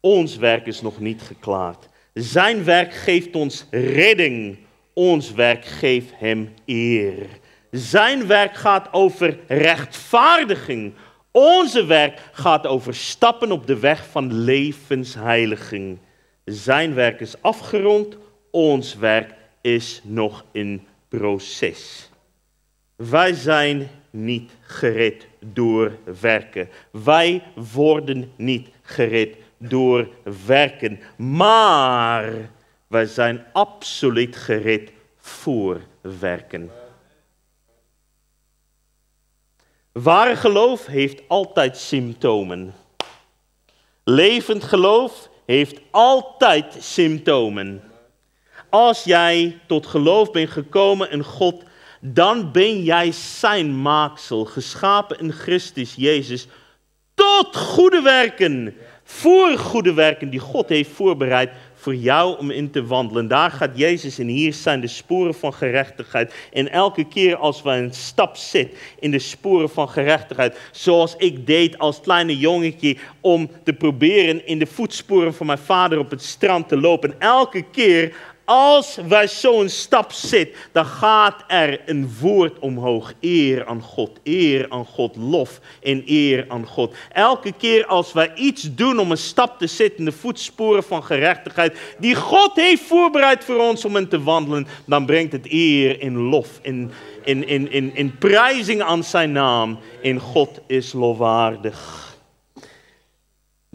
Ons 0.00 0.36
werk 0.36 0.66
is 0.66 0.80
nog 0.80 1.00
niet 1.00 1.22
geklaard. 1.22 1.88
Zijn 2.14 2.64
werk 2.64 2.94
geeft 2.94 3.34
ons 3.34 3.66
redding. 3.70 4.58
Ons 4.92 5.32
werk 5.32 5.64
geeft 5.64 6.12
hem 6.14 6.54
eer. 6.64 7.26
Zijn 7.70 8.26
werk 8.26 8.56
gaat 8.56 8.92
over 8.92 9.38
rechtvaardiging. 9.46 10.94
Onze 11.30 11.84
werk 11.84 12.20
gaat 12.32 12.66
over 12.66 12.94
stappen 12.94 13.52
op 13.52 13.66
de 13.66 13.78
weg 13.78 14.06
van 14.06 14.32
levensheiliging. 14.32 15.98
Zijn 16.44 16.94
werk 16.94 17.20
is 17.20 17.42
afgerond. 17.42 18.16
Ons 18.50 18.94
werk 18.94 19.34
is 19.60 20.00
nog 20.04 20.44
in 20.52 20.86
proces. 21.08 22.10
Wij 22.96 23.32
zijn 23.32 23.88
niet 24.10 24.50
gered 24.60 25.26
door 25.52 25.98
werken. 26.20 26.68
Wij 26.90 27.42
worden 27.54 28.32
niet 28.36 28.68
gered 28.82 29.36
door 29.58 30.08
werken. 30.46 31.00
Maar 31.16 32.50
wij 32.86 33.06
zijn 33.06 33.44
absoluut 33.52 34.36
gered 34.36 34.92
voor 35.16 35.80
werken. 36.00 36.70
Ware 39.92 40.36
geloof 40.36 40.86
heeft 40.86 41.22
altijd 41.26 41.76
symptomen. 41.76 42.74
Levend 44.04 44.64
geloof 44.64 45.28
heeft 45.46 45.80
altijd 45.90 46.76
symptomen. 46.80 47.82
Als 48.70 49.04
jij 49.04 49.58
tot 49.66 49.86
geloof 49.86 50.30
bent 50.30 50.50
gekomen 50.50 51.10
in 51.10 51.24
God, 51.24 51.62
dan 52.14 52.52
ben 52.52 52.82
jij 52.82 53.12
zijn 53.12 53.82
maaksel, 53.82 54.44
geschapen 54.44 55.18
in 55.18 55.32
Christus 55.32 55.94
Jezus, 55.94 56.46
tot 57.14 57.56
goede 57.56 58.00
werken. 58.00 58.74
Voor 59.04 59.58
goede 59.58 59.94
werken 59.94 60.30
die 60.30 60.40
God 60.40 60.68
heeft 60.68 60.90
voorbereid 60.90 61.50
voor 61.74 61.94
jou 61.94 62.38
om 62.38 62.50
in 62.50 62.70
te 62.70 62.86
wandelen. 62.86 63.28
Daar 63.28 63.50
gaat 63.50 63.78
Jezus 63.78 64.18
en 64.18 64.26
hier 64.26 64.52
zijn 64.54 64.80
de 64.80 64.86
sporen 64.86 65.34
van 65.34 65.54
gerechtigheid. 65.54 66.34
En 66.52 66.72
elke 66.72 67.08
keer 67.08 67.36
als 67.36 67.62
we 67.62 67.70
een 67.70 67.94
stap 67.94 68.36
zetten 68.36 68.78
in 68.98 69.10
de 69.10 69.18
sporen 69.18 69.70
van 69.70 69.88
gerechtigheid, 69.88 70.58
zoals 70.72 71.16
ik 71.16 71.46
deed 71.46 71.78
als 71.78 72.00
kleine 72.00 72.38
jongetje 72.38 72.96
om 73.20 73.50
te 73.64 73.72
proberen 73.72 74.46
in 74.46 74.58
de 74.58 74.66
voetsporen 74.66 75.34
van 75.34 75.46
mijn 75.46 75.58
vader 75.58 75.98
op 75.98 76.10
het 76.10 76.22
strand 76.22 76.68
te 76.68 76.80
lopen. 76.80 77.20
Elke 77.20 77.64
keer 77.70 78.14
als 78.46 78.98
wij 79.08 79.28
zo'n 79.28 79.68
stap 79.68 80.12
zetten, 80.12 80.56
dan 80.72 80.84
gaat 80.84 81.44
er 81.46 81.80
een 81.86 82.10
woord 82.20 82.58
omhoog. 82.58 83.12
Eer 83.20 83.66
aan 83.66 83.82
God, 83.82 84.10
eer 84.24 84.66
aan 84.68 84.86
God, 84.86 85.16
lof 85.16 85.60
en 85.82 86.02
eer 86.06 86.44
aan 86.48 86.66
God. 86.66 86.94
Elke 87.12 87.52
keer 87.52 87.86
als 87.86 88.12
wij 88.12 88.34
iets 88.34 88.74
doen 88.74 88.98
om 88.98 89.10
een 89.10 89.16
stap 89.16 89.58
te 89.58 89.66
zetten 89.66 89.98
in 89.98 90.04
de 90.04 90.12
voetsporen 90.12 90.82
van 90.82 91.04
gerechtigheid, 91.04 91.78
die 91.98 92.14
God 92.14 92.50
heeft 92.54 92.82
voorbereid 92.82 93.44
voor 93.44 93.58
ons 93.58 93.84
om 93.84 93.96
in 93.96 94.08
te 94.08 94.22
wandelen, 94.22 94.66
dan 94.84 95.06
brengt 95.06 95.32
het 95.32 95.52
eer 95.52 96.00
en 96.00 96.16
lof 96.16 96.48
en 96.62 96.92
in, 97.24 97.46
in, 97.46 97.70
in, 97.70 97.94
in 97.94 98.18
prijzing 98.18 98.82
aan 98.82 99.04
zijn 99.04 99.32
naam. 99.32 99.78
En 100.02 100.20
God 100.20 100.60
is 100.66 100.92
lofwaardig. 100.92 102.05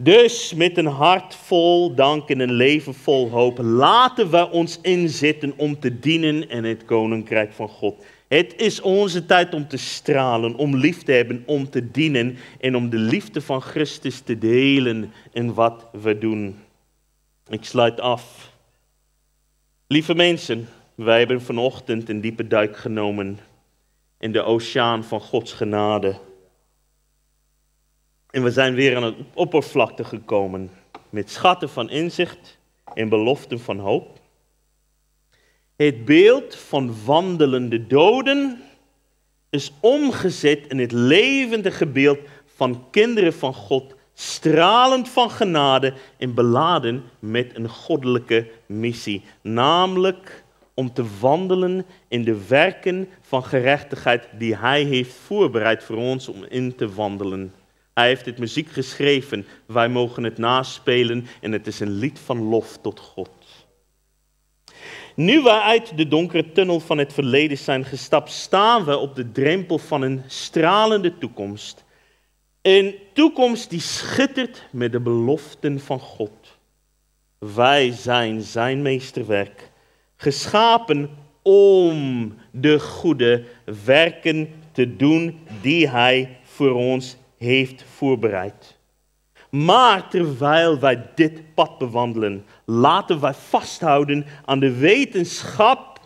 Dus 0.02 0.54
met 0.54 0.76
een 0.76 0.86
hart 0.86 1.34
vol 1.34 1.94
dank 1.94 2.28
en 2.28 2.40
een 2.40 2.52
leven 2.52 2.94
vol 2.94 3.30
hoop 3.30 3.58
laten 3.58 4.30
we 4.30 4.50
ons 4.50 4.78
inzetten 4.80 5.52
om 5.56 5.80
te 5.80 5.98
dienen 5.98 6.48
in 6.48 6.64
het 6.64 6.84
koninkrijk 6.84 7.52
van 7.52 7.68
God. 7.68 8.04
Het 8.28 8.54
is 8.56 8.80
onze 8.80 9.26
tijd 9.26 9.54
om 9.54 9.68
te 9.68 9.76
stralen, 9.76 10.54
om 10.54 10.76
lief 10.76 11.02
te 11.02 11.12
hebben, 11.12 11.42
om 11.46 11.70
te 11.70 11.90
dienen 11.90 12.36
en 12.60 12.76
om 12.76 12.90
de 12.90 12.96
liefde 12.96 13.40
van 13.40 13.60
Christus 13.60 14.20
te 14.20 14.38
delen 14.38 15.12
in 15.32 15.54
wat 15.54 15.86
we 15.92 16.18
doen. 16.18 16.58
Ik 17.48 17.64
sluit 17.64 18.00
af. 18.00 18.52
Lieve 19.86 20.14
mensen, 20.14 20.68
wij 20.94 21.18
hebben 21.18 21.42
vanochtend 21.42 22.08
een 22.08 22.20
diepe 22.20 22.46
duik 22.46 22.76
genomen 22.76 23.38
in 24.18 24.32
de 24.32 24.42
oceaan 24.42 25.04
van 25.04 25.20
Gods 25.20 25.52
genade. 25.52 26.16
En 28.32 28.42
we 28.42 28.50
zijn 28.50 28.74
weer 28.74 28.96
aan 28.96 29.02
het 29.02 29.14
oppervlakte 29.34 30.04
gekomen 30.04 30.70
met 31.10 31.30
schatten 31.30 31.68
van 31.68 31.90
inzicht 31.90 32.58
en 32.94 33.08
beloften 33.08 33.60
van 33.60 33.78
hoop. 33.78 34.20
Het 35.76 36.04
beeld 36.04 36.54
van 36.56 36.94
wandelende 37.04 37.86
doden 37.86 38.62
is 39.50 39.72
omgezet 39.80 40.66
in 40.68 40.78
het 40.78 40.92
levendige 40.92 41.86
beeld 41.86 42.18
van 42.54 42.84
kinderen 42.90 43.32
van 43.32 43.54
God, 43.54 43.94
stralend 44.14 45.08
van 45.08 45.30
genade 45.30 45.94
en 46.18 46.34
beladen 46.34 47.02
met 47.18 47.56
een 47.56 47.68
goddelijke 47.68 48.50
missie, 48.66 49.22
namelijk 49.42 50.44
om 50.74 50.92
te 50.92 51.04
wandelen 51.20 51.84
in 52.08 52.24
de 52.24 52.46
werken 52.46 53.08
van 53.20 53.44
gerechtigheid 53.44 54.28
die 54.38 54.56
Hij 54.56 54.82
heeft 54.82 55.14
voorbereid 55.14 55.84
voor 55.84 55.96
ons 55.96 56.28
om 56.28 56.44
in 56.44 56.74
te 56.76 56.92
wandelen. 56.94 57.52
Hij 57.94 58.06
heeft 58.06 58.24
dit 58.24 58.38
muziek 58.38 58.68
geschreven. 58.68 59.46
Wij 59.66 59.88
mogen 59.88 60.24
het 60.24 60.38
naspelen 60.38 61.26
en 61.40 61.52
het 61.52 61.66
is 61.66 61.80
een 61.80 61.90
lied 61.98 62.18
van 62.18 62.42
lof 62.42 62.78
tot 62.82 63.00
God. 63.00 63.30
Nu 65.14 65.42
wij 65.42 65.60
uit 65.60 65.96
de 65.96 66.08
donkere 66.08 66.52
tunnel 66.52 66.80
van 66.80 66.98
het 66.98 67.12
verleden 67.12 67.58
zijn 67.58 67.84
gestapt, 67.84 68.30
staan 68.30 68.84
we 68.84 68.96
op 68.96 69.14
de 69.14 69.32
drempel 69.32 69.78
van 69.78 70.02
een 70.02 70.22
stralende 70.26 71.18
toekomst. 71.18 71.84
Een 72.62 72.94
toekomst 73.12 73.70
die 73.70 73.80
schittert 73.80 74.66
met 74.70 74.92
de 74.92 75.00
beloften 75.00 75.80
van 75.80 76.00
God. 76.00 76.58
Wij 77.38 77.90
zijn 77.90 78.40
zijn 78.40 78.82
meesterwerk, 78.82 79.70
geschapen 80.16 81.10
om 81.42 82.34
de 82.50 82.80
goede 82.80 83.44
werken 83.84 84.48
te 84.72 84.96
doen 84.96 85.38
die 85.60 85.88
hij 85.88 86.38
voor 86.42 86.72
ons 86.74 87.16
heeft 87.42 87.84
voorbereid. 87.94 88.78
Maar 89.50 90.08
terwijl 90.08 90.78
wij 90.78 91.10
dit 91.14 91.54
pad 91.54 91.78
bewandelen, 91.78 92.44
laten 92.64 93.20
wij 93.20 93.34
vasthouden 93.34 94.26
aan 94.44 94.60
de 94.60 94.72
wetenschap 94.72 96.00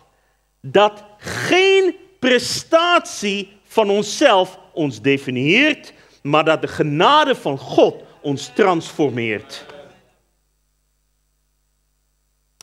dat 0.61 1.03
geen 1.17 1.95
prestatie 2.19 3.49
van 3.63 3.89
onszelf 3.89 4.59
ons 4.73 5.01
definieert, 5.01 5.93
maar 6.21 6.45
dat 6.45 6.61
de 6.61 6.67
genade 6.67 7.35
van 7.35 7.57
God 7.57 8.03
ons 8.21 8.51
transformeert. 8.53 9.65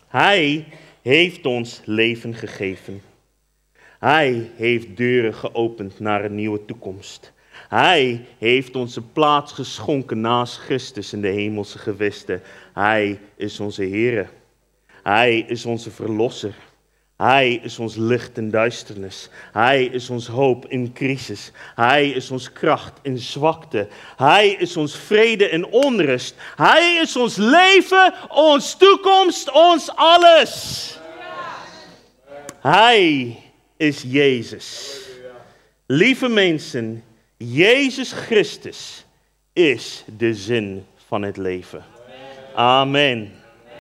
Hij 0.07 0.67
heeft 1.03 1.47
ons 1.47 1.81
leven 1.85 2.35
gegeven. 2.35 3.03
Hij 3.99 4.51
heeft 4.57 4.97
deuren 4.97 5.35
geopend 5.35 6.01
naar 6.01 6.25
een 6.25 6.35
nieuwe 6.35 6.65
toekomst. 6.65 7.34
Hij 7.69 8.27
heeft 8.39 8.77
onze 8.77 9.03
plaats 9.03 9.53
geschonken 9.53 10.21
naast 10.21 10.57
Christus 10.59 11.13
in 11.13 11.21
de 11.21 11.29
hemelse 11.29 11.79
gewesten. 11.79 12.43
Hij 12.73 13.21
is 13.37 13.61
onze 13.61 13.83
Heer. 13.83 14.31
Hij 15.03 15.39
is 15.39 15.65
onze 15.65 15.91
Verlosser. 15.91 16.55
Hij 17.17 17.55
is 17.63 17.79
ons 17.79 17.97
licht 17.97 18.37
in 18.39 18.51
duisternis. 18.51 19.29
Hij 19.53 19.85
is 19.85 20.11
ons 20.11 20.27
hoop 20.27 20.67
in 20.67 20.93
crisis. 20.93 21.53
Hij 21.75 22.11
is 22.11 22.31
ons 22.31 22.53
kracht 22.53 22.99
in 23.03 23.19
zwakte. 23.19 23.89
Hij 24.17 24.49
is 24.49 24.77
ons 24.77 24.97
vrede 24.97 25.49
in 25.49 25.67
onrust. 25.67 26.35
Hij 26.57 26.99
is 27.03 27.17
ons 27.17 27.37
leven, 27.37 28.15
ons 28.29 28.77
toekomst, 28.77 29.53
ons 29.53 29.91
alles. 29.95 30.99
Hij 32.61 33.37
is 33.77 34.03
Jezus. 34.07 34.99
Lieve 35.87 36.29
mensen, 36.29 37.05
Jezus 37.37 38.13
Christus 38.13 39.05
is 39.53 40.05
de 40.17 40.35
zin 40.35 40.87
van 41.07 41.23
het 41.23 41.37
leven. 41.37 41.85
Amen. 42.55 43.44